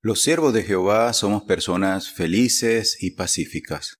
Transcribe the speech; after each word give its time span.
Los 0.00 0.22
siervos 0.22 0.54
de 0.54 0.62
Jehová 0.62 1.12
somos 1.12 1.42
personas 1.42 2.08
felices 2.12 3.02
y 3.02 3.16
pacíficas, 3.16 3.96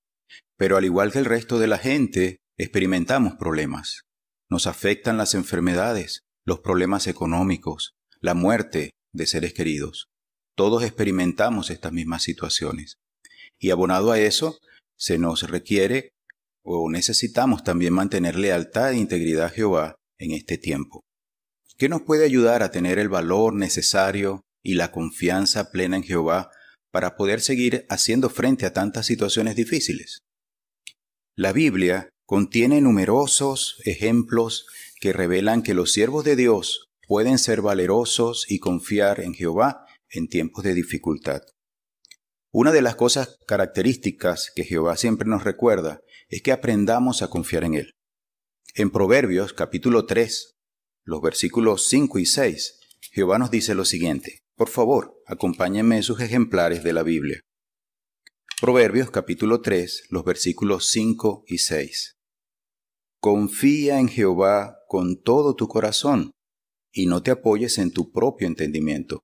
pero 0.57 0.77
al 0.77 0.85
igual 0.85 1.11
que 1.11 1.19
el 1.19 1.25
resto 1.25 1.59
de 1.59 1.67
la 1.67 1.77
gente, 1.77 2.37
experimentamos 2.57 3.35
problemas. 3.35 4.03
Nos 4.49 4.69
afectan 4.69 5.17
las 5.17 5.35
enfermedades, 5.35 6.21
los 6.47 6.61
problemas 6.61 7.09
económicos, 7.09 7.95
la 8.21 8.35
muerte 8.35 8.93
de 9.13 9.27
seres 9.27 9.55
queridos. 9.55 10.07
Todos 10.57 10.85
experimentamos 10.85 11.69
estas 11.69 11.93
mismas 11.93 12.23
situaciones. 12.23 12.95
Y 13.59 13.71
abonado 13.71 14.13
a 14.13 14.21
eso, 14.21 14.57
se 14.97 15.19
nos 15.19 15.51
requiere 15.51 16.11
o 16.63 16.89
necesitamos 16.89 17.65
también 17.65 17.93
mantener 17.93 18.37
lealtad 18.37 18.93
e 18.93 18.99
integridad 18.99 19.47
a 19.47 19.51
Jehová 19.51 19.97
en 20.19 20.31
este 20.31 20.59
tiempo. 20.59 21.01
¿Qué 21.77 21.89
nos 21.89 22.03
puede 22.03 22.25
ayudar 22.25 22.63
a 22.63 22.71
tener 22.71 23.01
el 23.01 23.09
valor 23.09 23.55
necesario 23.55 24.43
y 24.63 24.75
la 24.75 24.91
confianza 24.93 25.71
plena 25.71 25.97
en 25.97 26.03
Jehová 26.03 26.51
para 26.91 27.17
poder 27.17 27.41
seguir 27.41 27.87
haciendo 27.89 28.31
frente 28.31 28.67
a 28.67 28.73
tantas 28.73 29.07
situaciones 29.07 29.57
difíciles? 29.57 30.25
La 31.35 31.53
Biblia 31.53 32.11
contiene 32.27 32.81
numerosos 32.81 33.77
ejemplos 33.85 34.67
que 35.01 35.13
revelan 35.13 35.63
que 35.63 35.75
los 35.75 35.93
siervos 35.93 36.25
de 36.25 36.37
Dios 36.37 36.89
pueden 37.07 37.39
ser 37.39 37.63
valerosos 37.63 38.45
y 38.49 38.59
confiar 38.59 39.21
en 39.21 39.35
Jehová 39.35 39.87
en 40.11 40.29
tiempos 40.29 40.65
de 40.65 40.75
dificultad. 40.75 41.43
Una 42.51 42.73
de 42.73 42.83
las 42.83 42.97
cosas 42.97 43.39
características 43.47 44.51
que 44.55 44.65
Jehová 44.65 44.97
siempre 44.97 45.29
nos 45.29 45.45
recuerda 45.45 46.01
es 46.29 46.43
que 46.43 46.53
aprendamos 46.53 47.23
a 47.23 47.29
confiar 47.29 47.65
en 47.65 47.75
Él. 47.75 47.95
En 48.75 48.91
Proverbios 48.91 49.53
capítulo 49.53 50.07
3, 50.07 50.57
los 51.05 51.21
versículos 51.23 51.89
5 51.89 52.19
y 52.19 52.27
6, 52.27 52.81
Jehová 53.13 53.39
nos 53.39 53.51
dice 53.51 53.75
lo 53.75 53.85
siguiente. 53.85 54.41
Por 54.59 54.69
favor, 54.69 55.23
acompáñenme 55.25 55.99
en 55.99 56.03
sus 56.03 56.21
ejemplares 56.21 56.83
de 56.83 56.93
la 56.93 57.05
Biblia. 57.05 57.41
Proverbios 58.61 59.09
capítulo 59.13 59.61
3, 59.61 60.09
los 60.11 60.25
versículos 60.25 60.89
5 60.89 61.45
y 61.47 61.59
6. 61.59 62.17
Confía 63.21 64.01
en 64.01 64.09
Jehová 64.09 64.79
con 64.89 65.23
todo 65.23 65.55
tu 65.55 65.69
corazón 65.69 66.33
y 66.93 67.07
no 67.07 67.23
te 67.23 67.31
apoyes 67.31 67.79
en 67.79 67.93
tu 67.93 68.11
propio 68.11 68.49
entendimiento. 68.49 69.21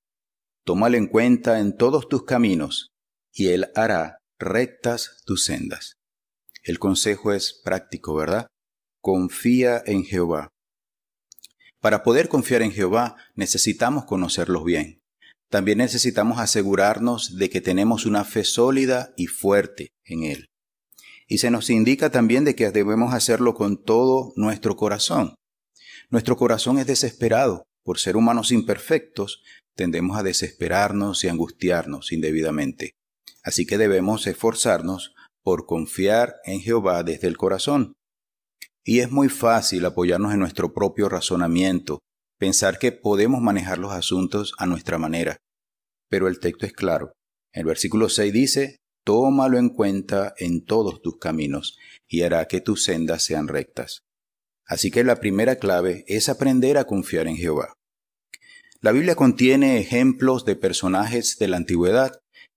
Tómalo 0.65 0.97
en 0.97 1.09
cuenta 1.09 1.59
en 1.59 1.77
todos 1.77 2.09
tus 2.09 2.25
caminos 2.25 2.93
y 3.33 3.49
Él 3.49 3.73
hará 3.75 4.19
rectas 4.39 5.21
tus 5.27 5.43
sendas. 5.43 5.95
El 6.63 6.79
consejo 6.79 7.33
es 7.33 7.61
práctico, 7.65 8.15
¿verdad? 8.15 8.47
Confía 9.03 9.83
en 9.85 10.05
Jehová. 10.05 10.51
Para 11.81 12.05
poder 12.05 12.29
confiar 12.29 12.63
en 12.63 12.71
Jehová 12.71 13.17
necesitamos 13.35 14.05
conocerlos 14.05 14.63
bien. 14.63 15.01
También 15.55 15.79
necesitamos 15.79 16.41
asegurarnos 16.41 17.37
de 17.39 17.49
que 17.49 17.61
tenemos 17.61 18.07
una 18.07 18.25
fe 18.25 18.43
sólida 18.43 19.15
y 19.17 19.29
fuerte 19.29 19.93
en 20.05 20.25
Él. 20.25 20.47
Y 21.29 21.39
se 21.39 21.53
nos 21.53 21.71
indica 21.71 22.11
también 22.11 22.45
de 22.45 22.57
que 22.57 22.73
debemos 22.73 23.15
hacerlo 23.15 23.55
con 23.55 23.81
todo 23.81 24.33
nuestro 24.35 24.75
corazón. 24.75 25.37
Nuestro 26.11 26.37
corazón 26.37 26.81
es 26.81 26.89
desesperado. 26.89 27.63
Por 27.85 28.01
ser 28.01 28.17
humanos 28.17 28.51
imperfectos, 28.51 29.45
tendemos 29.77 30.19
a 30.19 30.25
desesperarnos 30.25 31.23
y 31.23 31.29
angustiarnos 31.29 32.11
indebidamente. 32.11 32.97
Así 33.45 33.65
que 33.65 33.79
debemos 33.79 34.27
esforzarnos 34.27 35.15
por 35.45 35.67
confiar 35.67 36.35
en 36.47 36.63
Jehová 36.63 37.05
desde 37.05 37.29
el 37.29 37.37
corazón. 37.37 37.93
Y 38.83 38.99
es 38.99 39.13
muy 39.13 39.29
fácil 39.29 39.85
apoyarnos 39.85 40.33
en 40.33 40.41
nuestro 40.41 40.75
propio 40.75 41.09
razonamiento, 41.09 42.01
pensar 42.41 42.81
que 42.81 42.91
podemos 42.91 43.41
manejar 43.41 43.79
los 43.79 43.93
asuntos 43.93 44.53
a 44.59 44.67
nuestra 44.67 44.99
manera. 44.99 45.39
Pero 46.15 46.29
el 46.29 46.39
texto 46.39 46.65
es 46.65 46.73
claro. 46.73 47.13
El 47.53 47.65
versículo 47.65 48.09
6 48.09 48.33
dice, 48.33 48.77
Tómalo 49.05 49.59
en 49.59 49.69
cuenta 49.69 50.33
en 50.39 50.65
todos 50.65 51.03
tus 51.03 51.19
caminos, 51.19 51.77
y 52.07 52.23
hará 52.23 52.47
que 52.47 52.61
tus 52.61 52.85
sendas 52.85 53.25
sean 53.25 53.49
rectas. 53.49 54.03
Así 54.65 54.93
que 54.93 55.03
la 55.03 55.19
primera 55.19 55.57
clave 55.57 56.05
es 56.07 56.29
aprender 56.29 56.79
a 56.79 56.85
confiar 56.85 57.27
en 57.27 57.35
Jehová. 57.35 57.73
La 58.81 58.93
Biblia 58.93 59.17
contiene 59.17 59.81
ejemplos 59.81 60.45
de 60.45 60.55
personajes 60.55 61.37
de 61.37 61.49
la 61.49 61.57
antigüedad 61.57 62.13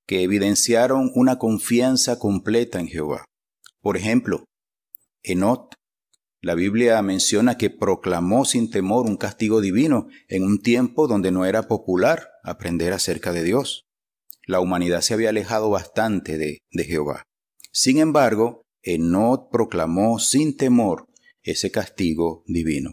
que 0.05 0.21
evidenciaron 0.21 1.09
una 1.15 1.39
confianza 1.39 2.19
completa 2.19 2.79
en 2.79 2.89
Jehová. 2.89 3.25
Por 3.81 3.97
ejemplo, 3.97 4.45
Enot, 5.23 5.73
la 6.41 6.53
Biblia 6.53 7.01
menciona 7.01 7.57
que 7.57 7.69
proclamó 7.69 8.45
sin 8.45 8.69
temor 8.69 9.05
un 9.07 9.17
castigo 9.17 9.59
divino 9.59 10.07
en 10.27 10.43
un 10.43 10.61
tiempo 10.61 11.07
donde 11.07 11.31
no 11.31 11.45
era 11.45 11.67
popular 11.67 12.29
aprender 12.43 12.93
acerca 12.93 13.33
de 13.33 13.43
Dios. 13.43 13.85
La 14.45 14.59
humanidad 14.59 15.01
se 15.01 15.13
había 15.13 15.29
alejado 15.29 15.69
bastante 15.69 16.37
de, 16.37 16.59
de 16.71 16.83
Jehová. 16.83 17.23
Sin 17.71 17.97
embargo, 17.97 18.61
Enot 18.83 19.49
proclamó 19.51 20.19
sin 20.19 20.55
temor 20.55 21.05
ese 21.41 21.71
castigo 21.71 22.43
divino. 22.45 22.91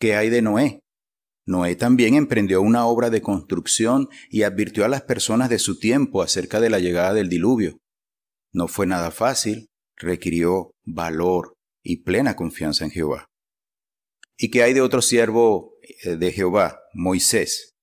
¿Qué 0.00 0.16
hay 0.16 0.30
de 0.30 0.42
Noé? 0.42 0.80
Noé 1.46 1.76
también 1.76 2.14
emprendió 2.14 2.60
una 2.62 2.86
obra 2.86 3.10
de 3.10 3.22
construcción 3.22 4.08
y 4.30 4.42
advirtió 4.42 4.84
a 4.84 4.88
las 4.88 5.02
personas 5.02 5.50
de 5.50 5.58
su 5.58 5.78
tiempo 5.78 6.22
acerca 6.22 6.58
de 6.58 6.70
la 6.70 6.80
llegada 6.80 7.14
del 7.14 7.28
diluvio. 7.28 7.78
No 8.52 8.66
fue 8.66 8.86
nada 8.86 9.10
fácil, 9.10 9.66
requirió 9.96 10.72
valor 10.84 11.55
y 11.86 12.02
plena 12.02 12.36
confianza 12.36 12.84
en 12.84 12.90
Jehová. 12.90 13.26
¿Y 14.36 14.50
qué 14.50 14.62
hay 14.62 14.74
de 14.74 14.80
otro 14.80 15.00
siervo 15.00 15.74
eh, 16.04 16.16
de 16.16 16.32
Jehová, 16.32 16.80
Moisés? 16.92 17.74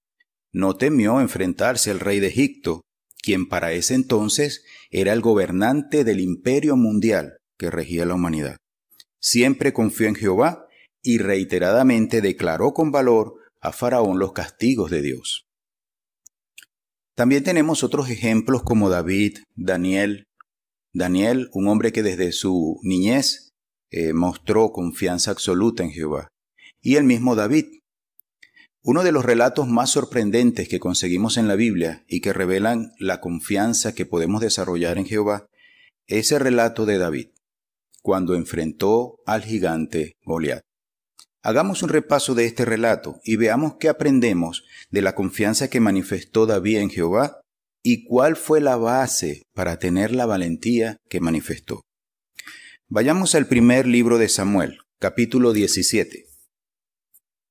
No 0.52 0.76
temió 0.76 1.20
enfrentarse 1.20 1.90
al 1.90 2.00
rey 2.00 2.20
de 2.20 2.28
Egipto, 2.28 2.82
quien 3.24 3.48
para 3.48 3.72
ese 3.72 3.96
entonces 3.96 4.64
era 4.92 5.14
el 5.14 5.22
gobernante 5.22 6.04
del 6.04 6.20
imperio 6.20 6.76
mundial 6.76 7.38
que 7.58 7.72
regía 7.72 8.06
la 8.06 8.16
humanidad. 8.16 8.58
Siempre 9.20 9.74
confió 9.74 10.08
en 10.08 10.16
Jehová 10.16 10.68
y 11.02 11.18
reiteradamente 11.18 12.22
declaró 12.22 12.74
con 12.74 12.92
valor 12.92 13.36
a 13.62 13.72
Faraón 13.72 14.20
los 14.20 14.34
castigos 14.34 14.92
de 14.92 15.02
Dios. 15.02 15.46
También 17.16 17.44
tenemos 17.44 17.84
otros 17.84 18.10
ejemplos 18.10 18.64
como 18.64 18.90
David, 18.90 19.38
Daniel. 19.56 20.26
Daniel, 20.94 21.50
un 21.54 21.68
hombre 21.68 21.92
que 21.92 22.04
desde 22.04 22.32
su 22.32 22.80
niñez 22.84 23.53
eh, 23.96 24.12
mostró 24.12 24.72
confianza 24.72 25.30
absoluta 25.30 25.84
en 25.84 25.92
Jehová. 25.92 26.28
Y 26.82 26.96
el 26.96 27.04
mismo 27.04 27.36
David. 27.36 27.66
Uno 28.82 29.04
de 29.04 29.12
los 29.12 29.24
relatos 29.24 29.68
más 29.68 29.92
sorprendentes 29.92 30.68
que 30.68 30.80
conseguimos 30.80 31.38
en 31.38 31.48
la 31.48 31.56
Biblia 31.56 32.04
y 32.08 32.20
que 32.20 32.34
revelan 32.34 32.92
la 32.98 33.22
confianza 33.22 33.94
que 33.94 34.08
podemos 34.08 34.42
desarrollar 34.42 34.98
en 34.98 35.06
Jehová 35.06 35.46
es 36.08 36.32
el 36.32 36.40
relato 36.40 36.88
de 36.88 36.98
David, 36.98 37.28
cuando 38.02 38.34
enfrentó 38.34 39.18
al 39.28 39.44
gigante 39.44 40.14
Goliat. 40.26 40.64
Hagamos 41.44 41.84
un 41.84 41.90
repaso 41.90 42.34
de 42.34 42.46
este 42.46 42.66
relato 42.66 43.20
y 43.24 43.36
veamos 43.36 43.76
qué 43.80 43.90
aprendemos 43.90 44.64
de 44.90 45.04
la 45.04 45.14
confianza 45.14 45.70
que 45.70 45.80
manifestó 45.80 46.48
David 46.48 46.80
en 46.80 46.90
Jehová 46.90 47.42
y 47.84 48.06
cuál 48.06 48.38
fue 48.38 48.60
la 48.60 48.76
base 48.76 49.44
para 49.54 49.78
tener 49.78 50.16
la 50.16 50.26
valentía 50.26 50.98
que 51.10 51.20
manifestó. 51.20 51.84
Vayamos 52.96 53.34
al 53.34 53.48
primer 53.48 53.88
libro 53.88 54.20
de 54.20 54.30
Samuel, 54.30 54.78
capítulo 55.00 55.52
17. 55.52 56.28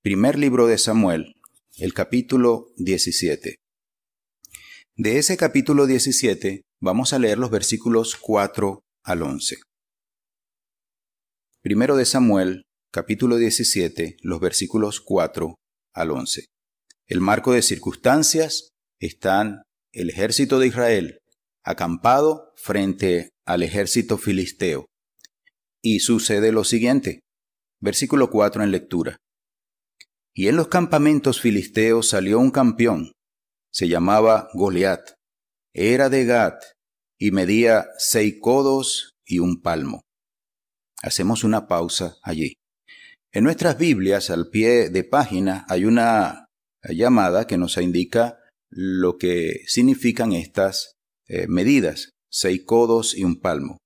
Primer 0.00 0.38
libro 0.38 0.68
de 0.68 0.78
Samuel, 0.78 1.34
el 1.78 1.94
capítulo 1.94 2.68
17. 2.76 3.56
De 4.94 5.18
ese 5.18 5.36
capítulo 5.36 5.86
17 5.86 6.62
vamos 6.80 7.12
a 7.12 7.18
leer 7.18 7.38
los 7.38 7.50
versículos 7.50 8.14
4 8.14 8.82
al 9.02 9.22
11. 9.22 9.56
Primero 11.60 11.96
de 11.96 12.04
Samuel, 12.04 12.62
capítulo 12.92 13.36
17, 13.36 14.18
los 14.22 14.38
versículos 14.38 15.00
4 15.00 15.56
al 15.92 16.10
11. 16.12 16.44
El 17.08 17.20
marco 17.20 17.52
de 17.52 17.62
circunstancias 17.62 18.68
están 19.00 19.62
el 19.92 20.08
ejército 20.08 20.60
de 20.60 20.68
Israel 20.68 21.18
acampado 21.64 22.52
frente 22.54 23.30
al 23.44 23.64
ejército 23.64 24.18
filisteo. 24.18 24.86
Y 25.82 26.00
sucede 26.00 26.52
lo 26.52 26.64
siguiente. 26.64 27.20
Versículo 27.80 28.30
4 28.30 28.62
en 28.62 28.70
lectura. 28.70 29.16
Y 30.34 30.48
en 30.48 30.56
los 30.56 30.68
campamentos 30.68 31.40
filisteos 31.40 32.08
salió 32.08 32.38
un 32.38 32.50
campeón. 32.50 33.12
Se 33.72 33.88
llamaba 33.88 34.48
Goliat. 34.54 35.14
Era 35.74 36.08
de 36.08 36.24
Gat 36.24 36.62
y 37.18 37.30
medía 37.32 37.86
seis 37.98 38.36
codos 38.40 39.12
y 39.24 39.40
un 39.40 39.60
palmo. 39.60 40.02
Hacemos 41.02 41.44
una 41.44 41.66
pausa 41.66 42.16
allí. 42.22 42.54
En 43.32 43.44
nuestras 43.44 43.78
Biblias, 43.78 44.30
al 44.30 44.50
pie 44.50 44.90
de 44.90 45.04
página, 45.04 45.64
hay 45.68 45.84
una 45.84 46.46
llamada 46.82 47.46
que 47.46 47.58
nos 47.58 47.76
indica 47.78 48.38
lo 48.70 49.18
que 49.18 49.62
significan 49.66 50.32
estas 50.32 50.94
eh, 51.26 51.46
medidas, 51.48 52.10
seis 52.30 52.62
codos 52.64 53.16
y 53.16 53.24
un 53.24 53.40
palmo. 53.40 53.78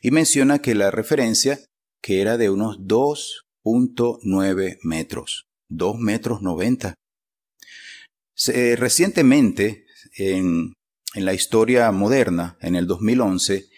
Y 0.00 0.10
menciona 0.10 0.60
que 0.60 0.74
la 0.74 0.90
referencia 0.90 1.58
que 2.00 2.20
era 2.20 2.36
de 2.36 2.50
unos 2.50 2.78
2.9 2.80 4.78
metros, 4.82 5.46
2 5.68 5.98
metros 5.98 6.42
90. 6.42 6.94
recientemente 8.76 9.86
en, 10.16 10.74
la 11.14 11.32
historia 11.34 11.90
moderna, 11.90 12.56
en 12.60 12.76
el 12.76 12.86
2011, 12.86 13.68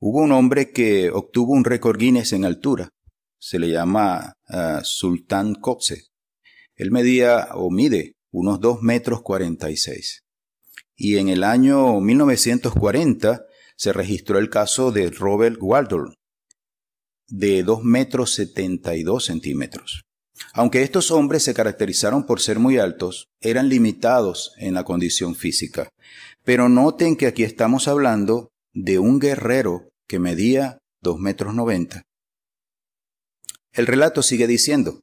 hubo 0.00 0.22
un 0.22 0.32
hombre 0.32 0.72
que 0.72 1.10
obtuvo 1.10 1.52
un 1.52 1.64
récord 1.64 1.98
Guinness 1.98 2.32
en 2.32 2.44
altura. 2.44 2.90
Se 3.40 3.58
le 3.58 3.70
llama 3.70 4.34
ah, 4.48 4.80
Sultan 4.82 5.54
Kopse. 5.54 6.08
Él 6.76 6.90
medía 6.90 7.48
o 7.54 7.70
mide 7.70 8.14
unos 8.32 8.60
2 8.60 8.82
metros 8.82 9.22
46. 9.22 10.22
Y 10.96 11.16
en 11.16 11.28
el 11.28 11.44
año 11.44 12.00
1940 12.00 13.46
se 13.80 13.94
registró 13.94 14.38
el 14.38 14.50
caso 14.50 14.92
de 14.92 15.08
Robert 15.08 15.56
Waldorf, 15.58 16.12
de 17.28 17.62
2 17.62 17.82
metros 17.82 18.34
72 18.34 19.24
centímetros. 19.24 20.02
Aunque 20.52 20.82
estos 20.82 21.10
hombres 21.10 21.44
se 21.44 21.54
caracterizaron 21.54 22.26
por 22.26 22.42
ser 22.42 22.58
muy 22.58 22.76
altos, 22.76 23.28
eran 23.40 23.70
limitados 23.70 24.52
en 24.58 24.74
la 24.74 24.84
condición 24.84 25.34
física. 25.34 25.88
Pero 26.44 26.68
noten 26.68 27.16
que 27.16 27.26
aquí 27.26 27.42
estamos 27.42 27.88
hablando 27.88 28.50
de 28.74 28.98
un 28.98 29.18
guerrero 29.18 29.88
que 30.06 30.18
medía 30.18 30.76
2 31.00 31.18
metros 31.18 31.54
90. 31.54 32.02
El 33.72 33.86
relato 33.86 34.22
sigue 34.22 34.46
diciendo, 34.46 35.00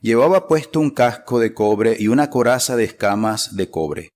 llevaba 0.00 0.48
puesto 0.48 0.80
un 0.80 0.90
casco 0.90 1.38
de 1.38 1.54
cobre 1.54 1.96
y 1.96 2.08
una 2.08 2.28
coraza 2.28 2.74
de 2.74 2.82
escamas 2.82 3.54
de 3.54 3.70
cobre. 3.70 4.08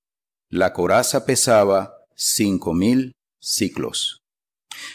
La 0.51 0.73
coraza 0.73 1.25
pesaba 1.27 1.93
cinco 2.17 2.73
mil 2.73 3.13
ciclos. 3.47 4.19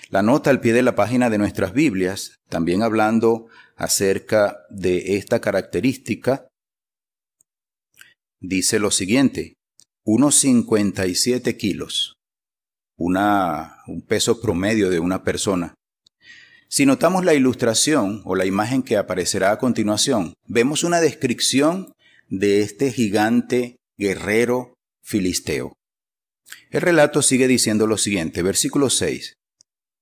La 0.10 0.22
nota 0.22 0.50
al 0.50 0.60
pie 0.60 0.74
de 0.74 0.84
la 0.84 0.96
página 0.96 1.30
de 1.30 1.38
nuestras 1.38 1.74
Biblias, 1.74 2.36
también 2.50 2.84
hablando 2.84 3.48
acerca 3.76 4.60
de 4.70 5.16
esta 5.18 5.40
característica, 5.40 6.48
dice 8.40 8.80
lo 8.80 8.92
siguiente, 8.92 9.54
unos 10.06 10.36
57 10.36 11.58
kilos, 11.58 12.16
un 12.98 14.06
peso 14.08 14.42
promedio 14.42 14.90
de 14.90 15.00
una 15.00 15.24
persona. 15.24 15.74
Si 16.68 16.86
notamos 16.86 17.26
la 17.26 17.34
ilustración 17.34 18.22
o 18.26 18.36
la 18.36 18.46
imagen 18.46 18.84
que 18.84 18.98
aparecerá 18.98 19.52
a 19.52 19.58
continuación, 19.58 20.34
vemos 20.48 20.84
una 20.84 21.02
descripción 21.02 21.94
de 22.30 22.62
este 22.62 22.92
gigante 22.92 23.78
guerrero 23.98 24.74
filisteo. 25.04 25.74
El 26.70 26.82
relato 26.82 27.22
sigue 27.22 27.48
diciendo 27.48 27.88
lo 27.88 27.98
siguiente, 27.98 28.42
versículo 28.44 28.90
6. 28.90 29.34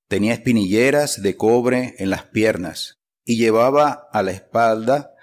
Tenía 0.08 0.34
espinilleras 0.34 1.22
de 1.22 1.36
cobre 1.36 1.94
en 1.98 2.10
las 2.10 2.24
piernas, 2.24 2.94
y 3.24 3.36
llevaba 3.36 4.08
a 4.12 4.22
la 4.22 4.32
espalda 4.32 5.14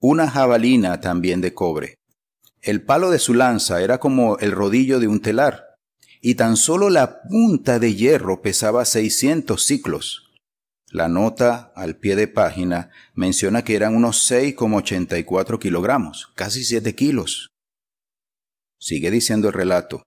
una 0.00 0.30
jabalina 0.30 1.00
también 1.00 1.40
de 1.40 1.52
cobre. 1.54 1.96
El 2.62 2.82
palo 2.82 3.10
de 3.10 3.18
su 3.18 3.34
lanza 3.34 3.82
era 3.82 3.98
como 3.98 4.38
el 4.38 4.52
rodillo 4.52 5.00
de 5.00 5.08
un 5.08 5.20
telar, 5.20 5.76
y 6.20 6.34
tan 6.34 6.56
solo 6.56 6.90
la 6.90 7.22
punta 7.22 7.78
de 7.78 7.94
hierro 7.94 8.42
pesaba 8.42 8.84
600 8.84 9.62
ciclos. 9.62 10.30
La 10.90 11.08
nota 11.08 11.72
al 11.76 11.96
pie 11.96 12.16
de 12.16 12.28
página 12.28 12.90
menciona 13.14 13.62
que 13.62 13.76
eran 13.76 13.94
unos 13.94 14.30
6,84 14.30 15.58
kilogramos, 15.58 16.32
casi 16.34 16.64
7 16.64 16.94
kilos. 16.94 17.50
Sigue 18.78 19.10
diciendo 19.10 19.48
el 19.48 19.54
relato. 19.54 20.02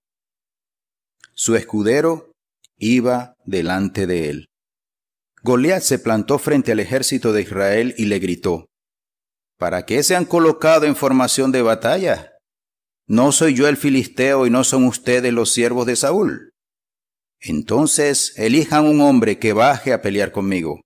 Su 1.35 1.55
escudero 1.55 2.31
iba 2.77 3.35
delante 3.45 4.07
de 4.07 4.29
él. 4.29 4.45
Goliat 5.41 5.81
se 5.81 5.99
plantó 5.99 6.39
frente 6.39 6.71
al 6.71 6.79
ejército 6.79 7.33
de 7.33 7.41
Israel 7.41 7.93
y 7.97 8.05
le 8.05 8.19
gritó, 8.19 8.67
¿Para 9.57 9.85
qué 9.85 10.03
se 10.03 10.15
han 10.15 10.25
colocado 10.25 10.85
en 10.85 10.95
formación 10.95 11.51
de 11.51 11.61
batalla? 11.61 12.33
¿No 13.07 13.31
soy 13.31 13.53
yo 13.53 13.67
el 13.67 13.77
filisteo 13.77 14.45
y 14.45 14.49
no 14.49 14.63
son 14.63 14.85
ustedes 14.85 15.33
los 15.33 15.51
siervos 15.51 15.85
de 15.85 15.95
Saúl? 15.95 16.51
Entonces 17.39 18.33
elijan 18.37 18.85
un 18.85 19.01
hombre 19.01 19.39
que 19.39 19.53
baje 19.53 19.91
a 19.91 20.01
pelear 20.01 20.31
conmigo. 20.31 20.81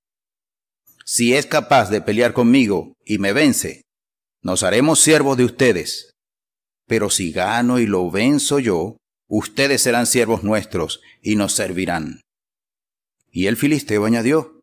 Si 1.05 1.33
es 1.33 1.45
capaz 1.45 1.89
de 1.89 2.01
pelear 2.01 2.33
conmigo 2.33 2.93
y 3.05 3.19
me 3.19 3.31
vence, 3.33 3.83
nos 4.41 4.63
haremos 4.63 4.99
siervos 4.99 5.37
de 5.37 5.45
ustedes. 5.45 6.11
Pero 6.87 7.09
si 7.09 7.31
gano 7.31 7.79
y 7.79 7.85
lo 7.85 8.09
venzo 8.09 8.59
yo, 8.59 8.97
ustedes 9.27 9.81
serán 9.81 10.05
siervos 10.05 10.43
nuestros 10.43 11.01
y 11.21 11.35
nos 11.35 11.53
servirán. 11.53 12.21
Y 13.31 13.47
el 13.47 13.57
filisteo 13.57 14.05
añadió, 14.05 14.61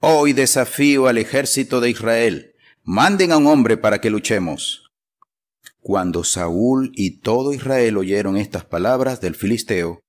Hoy 0.00 0.32
desafío 0.32 1.06
al 1.08 1.18
ejército 1.18 1.80
de 1.80 1.90
Israel, 1.90 2.54
manden 2.82 3.32
a 3.32 3.38
un 3.38 3.46
hombre 3.46 3.76
para 3.76 4.00
que 4.00 4.10
luchemos. 4.10 4.86
Cuando 5.80 6.24
Saúl 6.24 6.92
y 6.94 7.20
todo 7.20 7.52
Israel 7.52 7.96
oyeron 7.96 8.36
estas 8.36 8.64
palabras 8.64 9.20
del 9.20 9.34
filisteo, 9.34 10.00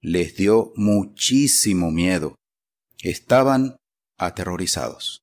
les 0.00 0.36
dio 0.36 0.72
muchísimo 0.76 1.90
miedo. 1.90 2.36
Estaban 3.02 3.76
aterrorizados. 4.18 5.20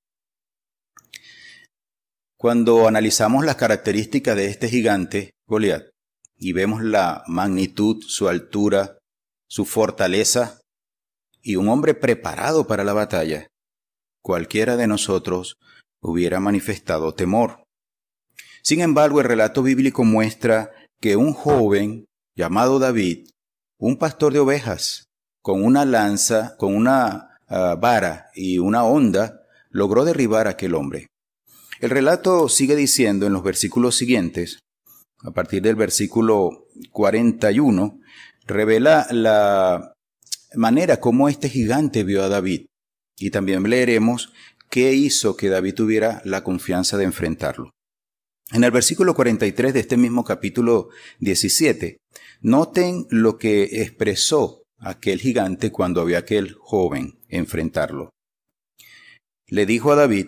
Cuando 2.37 2.87
analizamos 2.87 3.45
las 3.45 3.55
características 3.55 4.35
de 4.35 4.47
este 4.47 4.67
gigante, 4.67 5.31
Goliat, 5.47 5.90
y 6.41 6.53
vemos 6.53 6.81
la 6.81 7.23
magnitud, 7.27 8.03
su 8.03 8.27
altura, 8.27 8.97
su 9.47 9.63
fortaleza, 9.63 10.59
y 11.43 11.55
un 11.55 11.69
hombre 11.69 11.93
preparado 11.93 12.65
para 12.65 12.83
la 12.83 12.93
batalla, 12.93 13.47
cualquiera 14.23 14.75
de 14.75 14.87
nosotros 14.87 15.55
hubiera 16.01 16.39
manifestado 16.39 17.13
temor. 17.13 17.63
Sin 18.63 18.81
embargo, 18.81 19.21
el 19.21 19.27
relato 19.27 19.61
bíblico 19.61 20.03
muestra 20.03 20.71
que 20.99 21.15
un 21.15 21.33
joven 21.33 22.05
llamado 22.35 22.79
David, 22.79 23.29
un 23.79 23.97
pastor 23.97 24.33
de 24.33 24.39
ovejas, 24.39 25.05
con 25.43 25.63
una 25.63 25.85
lanza, 25.85 26.55
con 26.57 26.75
una 26.75 27.37
ah, 27.49 27.75
vara 27.79 28.31
y 28.33 28.57
una 28.57 28.83
honda, 28.83 29.43
logró 29.69 30.05
derribar 30.05 30.47
a 30.47 30.51
aquel 30.51 30.73
hombre. 30.73 31.05
El 31.79 31.91
relato 31.91 32.49
sigue 32.49 32.75
diciendo 32.75 33.27
en 33.27 33.33
los 33.33 33.43
versículos 33.43 33.95
siguientes, 33.95 34.57
a 35.23 35.31
partir 35.31 35.61
del 35.61 35.75
versículo 35.75 36.67
41, 36.91 37.99
revela 38.45 39.07
la 39.11 39.93
manera 40.55 40.99
como 40.99 41.29
este 41.29 41.49
gigante 41.49 42.03
vio 42.03 42.23
a 42.23 42.29
David. 42.29 42.65
Y 43.17 43.29
también 43.29 43.63
leeremos 43.63 44.33
qué 44.69 44.93
hizo 44.93 45.37
que 45.37 45.49
David 45.49 45.75
tuviera 45.75 46.21
la 46.25 46.43
confianza 46.43 46.97
de 46.97 47.03
enfrentarlo. 47.03 47.71
En 48.51 48.63
el 48.63 48.71
versículo 48.71 49.13
43 49.13 49.73
de 49.73 49.79
este 49.79 49.95
mismo 49.95 50.23
capítulo 50.23 50.89
17, 51.19 51.97
noten 52.41 53.05
lo 53.09 53.37
que 53.37 53.81
expresó 53.81 54.63
aquel 54.79 55.19
gigante 55.19 55.71
cuando 55.71 56.03
vio 56.03 56.17
a 56.17 56.21
aquel 56.21 56.55
joven 56.59 57.19
enfrentarlo. 57.29 58.09
Le 59.47 59.65
dijo 59.65 59.91
a 59.91 59.95
David, 59.95 60.27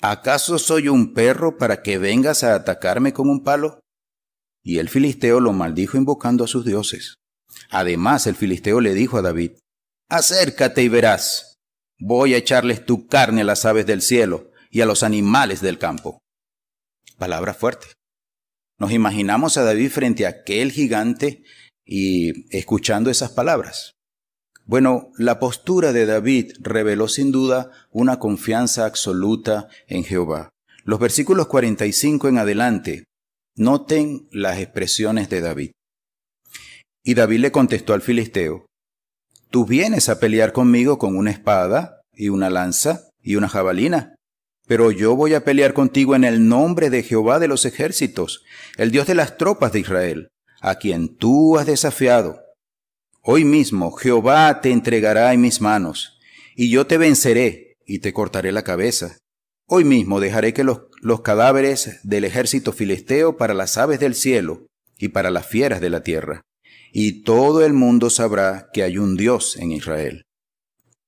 ¿acaso 0.00 0.58
soy 0.58 0.88
un 0.88 1.12
perro 1.12 1.58
para 1.58 1.82
que 1.82 1.98
vengas 1.98 2.42
a 2.42 2.54
atacarme 2.54 3.12
con 3.12 3.28
un 3.28 3.44
palo? 3.44 3.80
Y 4.62 4.78
el 4.78 4.88
filisteo 4.88 5.40
lo 5.40 5.52
maldijo 5.52 5.96
invocando 5.96 6.44
a 6.44 6.48
sus 6.48 6.64
dioses. 6.64 7.14
Además, 7.70 8.26
el 8.26 8.36
filisteo 8.36 8.80
le 8.80 8.94
dijo 8.94 9.18
a 9.18 9.22
David, 9.22 9.52
Acércate 10.08 10.82
y 10.82 10.88
verás. 10.88 11.56
Voy 11.98 12.34
a 12.34 12.38
echarles 12.38 12.84
tu 12.84 13.06
carne 13.06 13.42
a 13.42 13.44
las 13.44 13.64
aves 13.64 13.86
del 13.86 14.02
cielo 14.02 14.50
y 14.70 14.80
a 14.80 14.86
los 14.86 15.02
animales 15.02 15.60
del 15.60 15.78
campo. 15.78 16.18
Palabra 17.18 17.54
fuerte. 17.54 17.88
Nos 18.78 18.92
imaginamos 18.92 19.56
a 19.56 19.62
David 19.62 19.90
frente 19.90 20.24
a 20.24 20.30
aquel 20.30 20.72
gigante 20.72 21.44
y 21.84 22.56
escuchando 22.56 23.10
esas 23.10 23.30
palabras. 23.30 23.92
Bueno, 24.64 25.10
la 25.18 25.38
postura 25.38 25.92
de 25.92 26.06
David 26.06 26.52
reveló 26.60 27.08
sin 27.08 27.32
duda 27.32 27.70
una 27.90 28.18
confianza 28.18 28.86
absoluta 28.86 29.68
en 29.86 30.04
Jehová. 30.04 30.50
Los 30.84 30.98
versículos 30.98 31.48
45 31.48 32.28
en 32.28 32.38
adelante, 32.38 33.04
noten 33.60 34.26
las 34.32 34.58
expresiones 34.58 35.28
de 35.28 35.42
David. 35.42 35.72
Y 37.04 37.12
David 37.12 37.40
le 37.40 37.52
contestó 37.52 37.92
al 37.92 38.00
filisteo, 38.00 38.64
Tú 39.50 39.66
vienes 39.66 40.08
a 40.08 40.18
pelear 40.18 40.52
conmigo 40.52 40.96
con 40.98 41.14
una 41.14 41.30
espada 41.30 42.00
y 42.14 42.30
una 42.30 42.48
lanza 42.48 43.10
y 43.22 43.36
una 43.36 43.48
jabalina, 43.48 44.14
pero 44.66 44.90
yo 44.92 45.14
voy 45.14 45.34
a 45.34 45.44
pelear 45.44 45.74
contigo 45.74 46.14
en 46.14 46.24
el 46.24 46.48
nombre 46.48 46.88
de 46.88 47.02
Jehová 47.02 47.38
de 47.38 47.48
los 47.48 47.66
ejércitos, 47.66 48.44
el 48.78 48.92
Dios 48.92 49.06
de 49.06 49.14
las 49.14 49.36
tropas 49.36 49.72
de 49.72 49.80
Israel, 49.80 50.28
a 50.60 50.76
quien 50.76 51.14
tú 51.16 51.58
has 51.58 51.66
desafiado. 51.66 52.40
Hoy 53.20 53.44
mismo 53.44 53.92
Jehová 53.92 54.62
te 54.62 54.70
entregará 54.70 55.34
en 55.34 55.42
mis 55.42 55.60
manos, 55.60 56.18
y 56.56 56.70
yo 56.70 56.86
te 56.86 56.96
venceré 56.96 57.76
y 57.84 57.98
te 57.98 58.14
cortaré 58.14 58.52
la 58.52 58.62
cabeza. 58.62 59.18
Hoy 59.66 59.84
mismo 59.84 60.18
dejaré 60.18 60.54
que 60.54 60.64
los, 60.64 60.89
los 61.00 61.22
cadáveres 61.22 62.00
del 62.02 62.24
ejército 62.24 62.72
filisteo 62.72 63.36
para 63.36 63.54
las 63.54 63.78
aves 63.78 64.00
del 64.00 64.14
cielo 64.14 64.66
y 64.98 65.08
para 65.08 65.30
las 65.30 65.46
fieras 65.46 65.80
de 65.80 65.90
la 65.90 66.02
tierra 66.02 66.42
y 66.92 67.22
todo 67.22 67.64
el 67.64 67.72
mundo 67.72 68.10
sabrá 68.10 68.70
que 68.72 68.82
hay 68.82 68.98
un 68.98 69.16
Dios 69.16 69.56
en 69.56 69.72
Israel. 69.72 70.24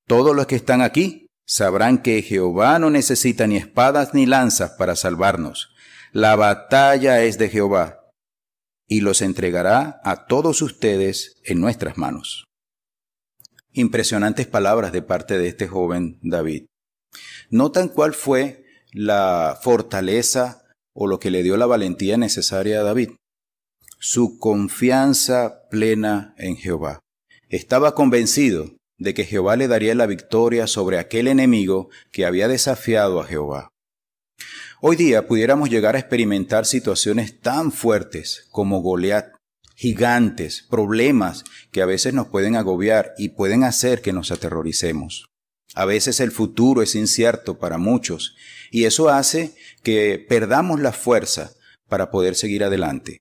Todos 0.07 0.35
los 0.35 0.47
que 0.47 0.57
están 0.57 0.83
aquí 0.83 1.27
sabrán 1.47 2.03
que 2.03 2.23
Jehová 2.23 2.79
no 2.79 2.91
necesita 2.91 3.47
ni 3.47 3.57
espadas 3.57 4.15
ni 4.15 4.27
lanzas 4.27 4.73
para 4.73 4.97
salvarnos. 4.97 5.75
La 6.13 6.37
batalla 6.37 7.23
es 7.23 7.39
de 7.39 7.49
Jehová. 7.49 7.99
y 8.89 9.01
los 9.01 9.23
entregará 9.23 10.03
a 10.05 10.27
todos 10.27 10.61
ustedes 10.61 11.41
en 11.45 11.61
nuestras 11.61 11.97
manos. 11.97 12.45
Impresionantes 13.73 14.47
palabras 14.47 14.93
de 14.93 15.01
parte 15.01 15.39
de 15.39 15.49
este 15.49 15.67
joven 15.67 16.19
David. 16.21 16.67
Notan 17.49 17.89
cuál 17.89 18.13
fue 18.13 18.62
la 18.93 19.59
fortaleza 19.61 20.65
o 20.95 21.07
lo 21.07 21.19
que 21.19 21.31
le 21.31 21.43
dio 21.43 21.57
la 21.57 21.67
valentía 21.67 22.17
necesaria 22.17 22.81
a 22.81 22.83
David. 22.83 23.11
Su 23.99 24.39
confianza 24.39 25.69
plena 25.71 26.35
en 26.37 26.57
Jehová. 26.57 27.01
Estaba 27.49 27.95
convencido 27.95 28.77
de 28.99 29.15
que 29.15 29.25
Jehová 29.25 29.57
le 29.57 29.69
daría 29.69 29.95
la 29.95 30.07
victoria 30.07 30.67
sobre 30.67 30.99
aquel 30.99 31.29
enemigo 31.29 31.89
que 32.11 32.27
había 32.27 32.49
desafiado 32.49 33.21
a 33.21 33.25
Jehová. 33.27 33.71
Hoy 34.81 34.97
día 34.97 35.27
pudiéramos 35.27 35.71
llegar 35.71 35.97
a 35.97 35.99
experimentar 35.99 36.67
situaciones 36.67 37.41
tan 37.41 37.73
fuertes 37.73 38.49
como 38.51 38.81
Goliat, 38.81 39.33
gigantes, 39.77 40.67
problemas 40.69 41.45
que 41.71 41.83
a 41.83 41.87
veces 41.87 42.15
nos 42.15 42.29
pueden 42.29 42.57
agobiar 42.57 43.15
y 43.17 43.31
pueden 43.31 43.65
hacer 43.65 44.03
que 44.03 44.13
nos 44.13 44.31
aterroricemos. 44.31 45.27
A 45.75 45.85
veces 45.85 46.21
el 46.21 46.33
futuro 46.33 46.83
es 46.83 46.95
incierto 46.95 47.59
para 47.59 47.79
muchos 47.79 48.35
y 48.73 48.87
eso 48.87 49.11
hace 49.11 49.55
que 49.83 50.25
perdamos 50.29 50.81
la 50.81 50.93
fuerza 50.93 51.53
para 51.89 52.11
poder 52.11 52.35
seguir 52.35 52.65
adelante. 52.65 53.19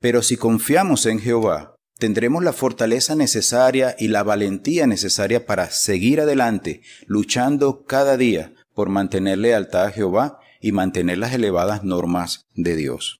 Pero 0.00 0.22
si 0.22 0.36
confiamos 0.36 1.06
en 1.06 1.18
Jehová, 1.18 1.74
tendremos 1.98 2.44
la 2.44 2.52
fortaleza 2.52 3.16
necesaria 3.16 3.96
y 3.98 4.08
la 4.08 4.22
valentía 4.22 4.86
necesaria 4.86 5.44
para 5.44 5.70
seguir 5.70 6.20
adelante, 6.20 6.82
luchando 7.06 7.84
cada 7.84 8.16
día 8.16 8.54
por 8.72 8.88
mantener 8.88 9.38
lealtad 9.38 9.86
a 9.86 9.90
Jehová 9.90 10.38
y 10.60 10.70
mantener 10.70 11.18
las 11.18 11.34
elevadas 11.34 11.82
normas 11.82 12.46
de 12.54 12.76
Dios. 12.76 13.18